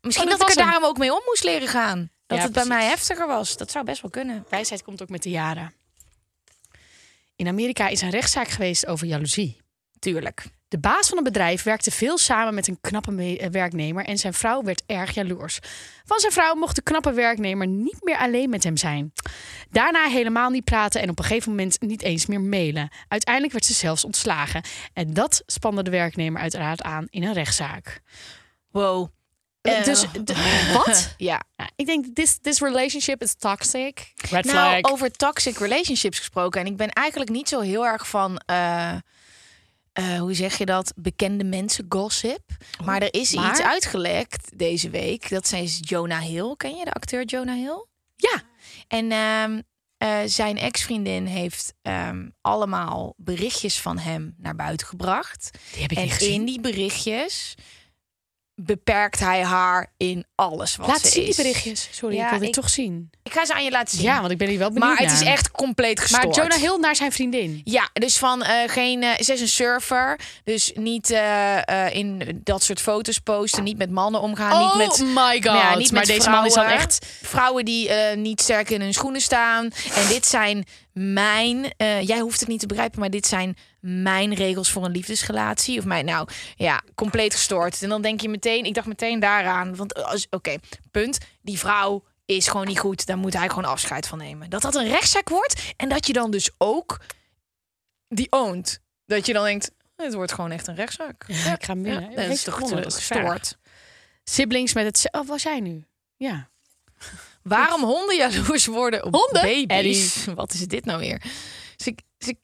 [0.00, 0.70] Misschien Oh, dat dat, ik er hem.
[0.70, 2.10] daarom ook mee om moest leren gaan.
[2.26, 3.56] Dat Ja, het bij mij heftiger was.
[3.56, 4.44] Dat zou best wel kunnen.
[4.48, 5.74] Wijsheid komt ook met de jaren.
[7.36, 9.60] In Amerika is een rechtszaak geweest over jaloezie.
[9.98, 10.44] Tuurlijk.
[10.68, 14.34] De baas van een bedrijf werkte veel samen met een knappe eh, werknemer en zijn
[14.34, 15.58] vrouw werd erg jaloers.
[16.04, 19.12] Van zijn vrouw mocht de knappe werknemer niet meer alleen met hem zijn.
[19.70, 22.88] Daarna helemaal niet praten en op een gegeven moment niet eens meer mailen.
[23.08, 24.62] Uiteindelijk werd ze zelfs ontslagen.
[24.92, 28.00] En dat spande de werknemer uiteraard aan in een rechtszaak.
[28.70, 29.08] Wow.
[29.60, 30.04] Eh, Eh, dus
[30.72, 31.14] wat?
[31.16, 31.40] Ja.
[31.56, 34.12] Ja, ik denk, this, this relationship is toxic.
[34.30, 34.92] Red Nou, flag.
[34.92, 36.60] over toxic relationships gesproken.
[36.60, 38.38] En ik ben eigenlijk niet zo heel erg van.
[38.38, 38.94] eh,
[39.96, 40.92] eh, hoe zeg je dat?
[40.96, 42.40] Bekende mensen gossip.
[42.84, 43.50] maar er is maar?
[43.50, 45.28] iets uitgelekt deze week.
[45.28, 46.54] Dat zijn Jonah Hill.
[46.56, 47.86] Ken je de acteur Jonah Hill?
[48.16, 48.42] Ja.
[48.88, 49.60] En ehm,
[49.96, 55.50] eh, zijn ex-vriendin heeft ehm, allemaal berichtjes van hem naar buiten gebracht.
[55.72, 56.34] Die heb ik en niet gezien.
[56.34, 57.54] in die berichtjes
[58.60, 61.36] beperkt hij haar in alles wat Laat ze zien die is.
[61.36, 61.88] berichtjes.
[61.92, 63.10] Sorry, Ja, ik wil dit ik- toch zien.
[63.22, 64.06] Ik ga ze aan je laten zien.
[64.06, 66.24] Ja, want ik ben hier wel benieuwd maar het is echt compleet gestoord.
[66.24, 67.60] Maar Jonah Hill naar zijn vriendin.
[67.64, 69.02] Ja, dus van eh, geen.
[69.02, 70.20] eh, ze is een surfer.
[70.44, 73.64] Dus niet eh, in dat soort foto's posten.
[73.64, 74.52] Niet met mannen omgaan.
[74.62, 75.08] oh niet met.
[75.14, 75.42] my god.
[75.44, 77.06] Nou ja, niet maar met deze man is dan echt...
[77.22, 79.70] Vrouwen die niet sterk in hun schoenen staan.
[79.94, 81.72] En dit zijn mijn.
[82.00, 83.56] jij hoeft het niet te begrijpen, maar dit zijn
[83.86, 85.78] mijn regels voor een liefdesrelatie.
[85.78, 86.04] Of mijn.
[86.04, 87.82] Nou ja, compleet gestoord.
[87.82, 88.64] En dan denk je meteen.
[88.64, 89.76] Ik dacht meteen daaraan.
[89.76, 90.26] Want als.
[90.30, 90.56] Oké,
[90.90, 91.18] punt.
[91.42, 93.06] Die vrouw is gewoon niet goed.
[93.06, 94.50] Daar moet hij gewoon afscheid van nemen.
[94.50, 95.72] Dat dat een rechtszaak wordt.
[95.76, 97.00] En dat je dan dus ook
[98.08, 98.80] die oont.
[99.06, 99.70] Dat je dan denkt.
[99.96, 101.24] Het wordt gewoon echt een rechtszaak.
[101.26, 101.74] Ja, ik ga.
[101.82, 103.56] Ja, Ja, dat is toch gestoord.
[104.24, 105.08] Siblings met het...
[105.10, 105.84] Oh, was jij nu?
[106.16, 106.48] Ja.
[107.42, 109.66] Waarom honden jaloers worden op Honden?
[109.66, 110.24] baby's?
[110.34, 111.22] Wat is dit nou weer?
[111.76, 112.36] Ze, ze,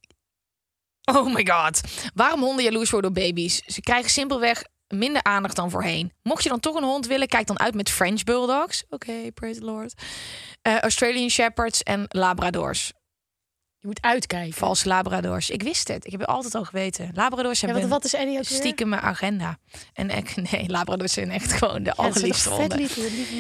[1.04, 1.80] oh my god.
[2.14, 3.62] Waarom honden jaloers worden op baby's?
[3.66, 6.12] Ze krijgen simpelweg minder aandacht dan voorheen.
[6.22, 8.84] Mocht je dan toch een hond willen, kijk dan uit met French Bulldogs.
[8.88, 9.94] Oké, praise the Lord.
[10.62, 12.92] Eh, Australian Shepherds en Labradors.
[13.78, 14.52] Je moet uitkijken.
[14.52, 15.50] Valse Labradors.
[15.50, 16.04] Ik wist het.
[16.04, 17.10] Ik heb het altijd al geweten.
[17.14, 19.58] Labradors Ja, hebben wat, wat is Eddie ook stiekem mijn agenda.
[19.92, 22.78] En ik, nee, Labradors zijn echt gewoon de Ja, allerliefste honden.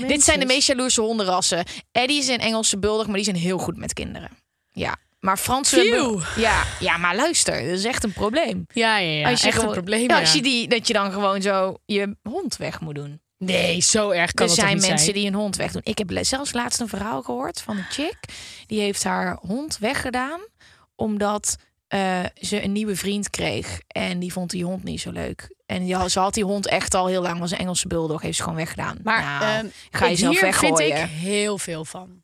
[0.06, 1.64] Dit zijn de meest jaloerse hondenrassen.
[1.92, 4.30] Eddie is een Engelse bulldog, maar die zijn heel goed met kinderen.
[4.72, 5.76] Ja, maar Franse...
[5.76, 5.90] Phew.
[5.94, 8.66] bul- Ja, ja, maar luister, dat is echt een probleem.
[8.72, 9.30] Ja, ja, ja.
[9.30, 10.20] als je echt gewoon, een probleem, ja.
[10.20, 13.20] Als je die, dat je dan gewoon zo je hond weg moet doen.
[13.38, 15.12] Nee, zo erg kan er zijn mensen zijn?
[15.12, 15.80] die een hond wegdoen.
[15.84, 18.18] Ik heb zelfs laatst een verhaal gehoord van een chick.
[18.66, 20.40] Die heeft haar hond weggedaan
[20.94, 21.56] omdat
[21.88, 23.80] eh, ze een nieuwe vriend kreeg.
[23.86, 25.54] En die vond die hond niet zo leuk.
[25.66, 27.38] En die, ze had die hond echt al heel lang.
[27.38, 28.22] Was een Engelse bulldog.
[28.22, 28.98] Heeft ze gewoon weggedaan.
[29.02, 31.02] Maar Nou, ehm, ga je zelf hier vind weggooien.
[31.02, 32.22] ik heel veel van.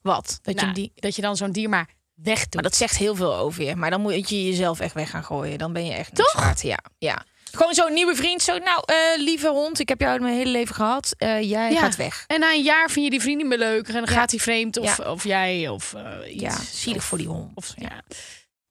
[0.00, 0.38] Wat?
[0.42, 0.92] Dat je Nou, die...
[0.94, 2.54] dat je dan zo'n dier maar wegdoet.
[2.54, 3.76] Maar dat zegt heel veel over je.
[3.76, 5.58] Maar dan moet je jezelf echt weg gaan gooien.
[5.58, 6.32] Dan ben je echt Toch?
[6.32, 6.62] waard.
[6.62, 7.24] Ja, ja.
[7.52, 8.42] Gewoon zo'n nieuwe vriend.
[8.42, 11.14] Zo, nou, eh, lieve hond, ik heb jou mijn hele leven gehad.
[11.18, 11.80] Eh, jij Ja.
[11.80, 12.24] gaat weg.
[12.26, 13.86] En na een jaar vind je die vriend niet meer leuk.
[13.88, 14.08] En dan Ja.
[14.10, 15.10] gaat hij vreemd of, Ja.
[15.12, 16.42] of jij of eh, iets.
[16.42, 17.50] Ja, zielig Of- voor die hond.
[17.54, 18.02] Of, ja.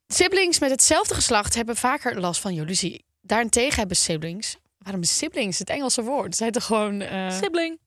[0.07, 3.05] Siblings met hetzelfde geslacht hebben vaker last van jaloezie.
[3.21, 4.55] Daarentegen hebben siblings...
[4.77, 6.25] Waarom siblings het Engelse woord?
[6.25, 7.03] Het zijn toch gewoon
[7.41, 7.79] Sibling.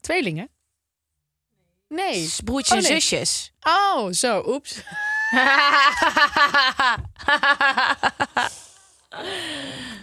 [0.00, 0.48] tweelingen?
[1.88, 2.30] Nee.
[2.44, 3.00] Broertjes Oh, en nee.
[3.00, 3.52] zusjes.
[3.62, 4.42] Oh, zo.
[4.46, 4.76] Oeps.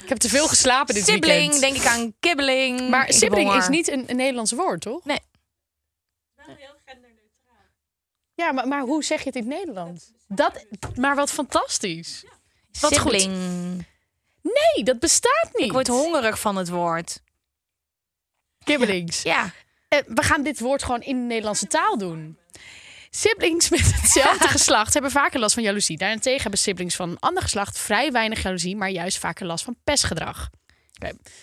[0.04, 1.60] Ik heb te veel geslapen dit Sibling, weekend.
[1.62, 2.90] denk ik aan kibbeling.
[2.90, 5.06] Maar Ik sibling is niet een, een Nederlands woord, toch?
[5.06, 5.20] Nee.
[8.36, 10.12] Ja, maar, maar hoe zeg je het in het Nederlands?
[10.28, 10.66] Dat,
[10.96, 12.26] maar wat fantastisch.
[12.80, 13.12] Wat goed.
[13.22, 13.86] Sibling.
[14.42, 15.66] Nee, dat bestaat niet.
[15.66, 17.22] Ik word hongerig van het woord.
[18.64, 19.22] Kibbelings.
[19.22, 19.52] Ja.
[20.08, 22.38] We gaan dit woord gewoon in de Nederlandse taal doen.
[23.10, 25.98] Siblings met hetzelfde geslacht hebben vaker last van jaloezie.
[25.98, 29.78] Daarentegen hebben siblings van een ander geslacht vrij weinig jaloezie, maar juist vaker last van
[29.84, 30.50] pestgedrag.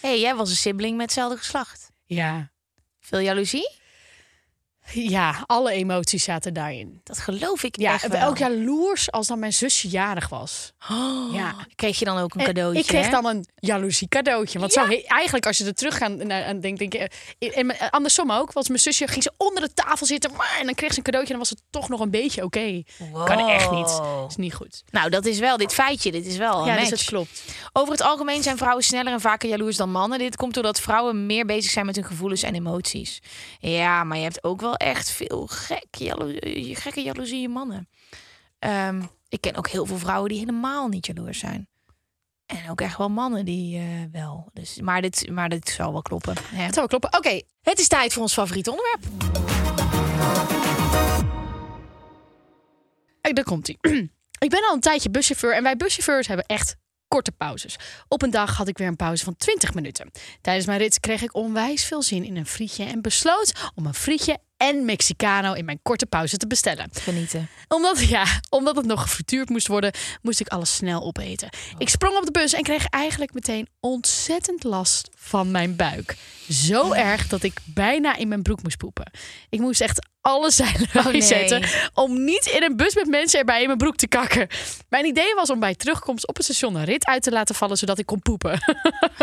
[0.00, 1.90] Hey, jij was een sibling met hetzelfde geslacht.
[2.04, 2.50] Ja.
[3.00, 3.70] Veel jaloezie?
[4.92, 7.00] Ja, alle emoties zaten daarin.
[7.04, 8.28] Dat geloof ik Ja, echt en wel.
[8.28, 10.72] ook jaloers als dan mijn zusje jarig was.
[10.90, 11.54] Oh, Ja.
[11.74, 12.80] Kreeg je dan ook een En cadeautje?
[12.80, 13.10] Ik kreeg hè?
[13.10, 14.58] dan een jaloezie cadeautje.
[14.58, 17.10] Want zo he- eigenlijk als je er terug gaat aan denkt, denk je...
[17.38, 18.52] eh, En mijn- andersom ook.
[18.52, 20.30] Want mijn zusje ging ze onder de tafel zitten.
[20.58, 22.82] En dan kreeg ze een cadeautje en dan was het toch nog een beetje oké.
[23.24, 23.88] Kan echt niet.
[23.90, 24.30] Wow.
[24.30, 24.82] is niet goed.
[24.90, 26.88] Nou, dat is wel, dit feitje, dit is wel ja, match.
[26.88, 27.42] dus klopt.
[27.72, 30.18] Over het algemeen zijn vrouwen sneller en vaker jaloers dan mannen.
[30.18, 33.18] Dit komt doordat vrouwen meer bezig zijn met hun gevoelens en emoties.
[33.60, 36.32] Ja, maar je hebt ook wel echt veel gek jalo
[36.72, 37.88] gekke jaloezie mannen.
[38.58, 41.68] Ehm, ik ken ook heel veel vrouwen die helemaal niet jaloers zijn.
[42.46, 44.50] En ook echt wel mannen die eh, wel.
[44.52, 46.34] Dus, maar, dit, maar dit zal wel kloppen.
[46.36, 47.14] Het zou wel kloppen.
[47.16, 49.02] Oké, Het is tijd voor ons favoriete onderwerp.
[53.34, 53.76] Daar komt hij.
[54.46, 56.76] ik ben al een tijdje buschauffeur en wij buschauffeurs hebben echt
[57.08, 57.76] korte pauzes.
[58.08, 60.10] Op een dag had ik weer een pauze van 20 minuten.
[60.40, 63.94] Tijdens mijn rit kreeg ik onwijs veel zin in een frietje en besloot om een
[63.94, 66.88] frietje en Mexicano in mijn korte pauze te bestellen.
[66.92, 67.48] Genieten.
[67.68, 69.92] Omdat, ja, omdat het nog gefrituurd moest worden,
[70.22, 71.48] moest ik alles snel opeten.
[71.78, 76.16] Ik sprong op de bus en kreeg eigenlijk meteen ontzettend last van mijn buik.
[76.48, 79.10] Zo erg dat ik bijna in mijn broek moest poepen.
[79.48, 81.22] Ik moest echt alle zeilen Oh, nee.
[81.22, 84.48] zetten om niet in een bus met mensen erbij in mijn broek te kakken.
[84.88, 87.76] Mijn idee was om bij terugkomst op het station een rit uit te laten vallen
[87.76, 88.60] zodat ik kon poepen.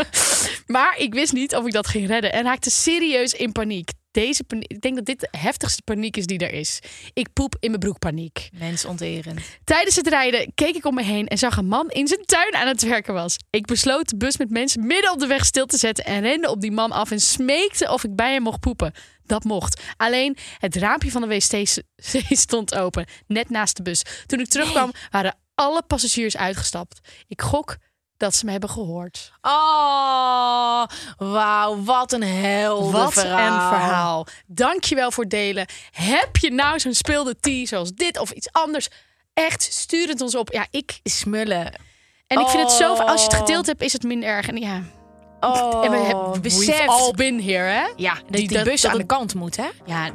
[0.76, 3.92] maar ik wist niet of ik dat ging redden en raakte serieus in paniek.
[4.18, 6.80] Deze paniek, ik denk dat dit de heftigste paniek is die er is.
[7.14, 8.50] Ik poep in mijn broek paniek.
[8.54, 9.40] Mensonterend.
[9.64, 12.56] Tijdens het rijden keek ik om me heen en zag een man in zijn tuin
[12.56, 13.36] aan het werken was.
[13.50, 16.50] Ik besloot de bus met mensen midden op de weg stil te zetten en rende
[16.50, 18.94] op die man af en smeekte of ik bij hem mocht poepen.
[19.26, 19.82] Dat mocht.
[19.98, 21.84] Alleen het raampje van de wc
[22.38, 24.02] stond open, net naast de bus.
[24.26, 27.00] Toen ik terugkwam waren alle passagiers uitgestapt.
[27.28, 27.78] Ik gok
[28.18, 29.32] dat ze me hebben gehoord.
[29.42, 30.84] Oh,
[31.18, 33.54] wauw, wat een helder Wat verhaal.
[33.56, 34.26] een verhaal.
[34.48, 35.66] Dankjewel voor het delen.
[35.92, 38.88] Heb je nou zo'n speelde tea zoals dit of iets anders?
[39.34, 40.52] Echt, stuur het ons op.
[40.54, 41.72] Ja, ik Smullen.
[42.28, 43.40] En ik vind het zo, als je het Oh.
[43.46, 44.48] gedeeld hebt, is het minder erg.
[44.48, 44.82] En ja,
[45.40, 46.66] Oh, en we hebben beseft.
[46.80, 47.86] we've all been here, hè?
[47.96, 49.68] Ja, dat Die- die, bus dat aan de kant moet, hè?
[49.86, 50.10] Ja,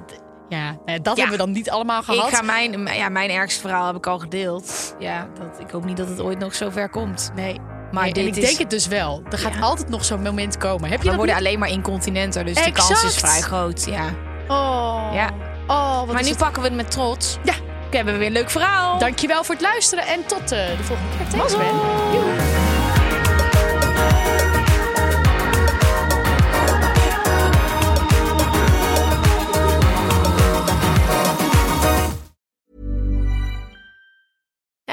[0.48, 1.22] ja eh, dat Ja.
[1.22, 2.28] hebben we dan niet allemaal gehad.
[2.30, 4.94] Ik ga mijn, ja, mijn ergste verhaal heb ik al gedeeld.
[4.98, 7.30] Ja, dat, ik hoop niet dat het ooit nog zo ver komt.
[7.34, 7.56] Nee,
[7.92, 9.22] Maar nee, dit en ik is- denk het dus wel.
[9.30, 9.60] Er gaat Ja.
[9.60, 10.90] altijd nog zo'n moment komen.
[10.90, 11.44] Heb je We worden niet?
[11.46, 13.84] alleen maar incontinenter, dus die kans is vrij groot.
[13.88, 14.04] Ja.
[14.48, 15.30] Oh, Ja.
[15.66, 17.38] oh Maar nu het- pakken we het met trots.
[17.44, 17.52] Ja.
[17.90, 18.98] We hebben weer een leuk verhaal.
[18.98, 21.38] Dankjewel voor het luisteren en tot eh, de volgende keer.
[21.38, 22.51] Thanks,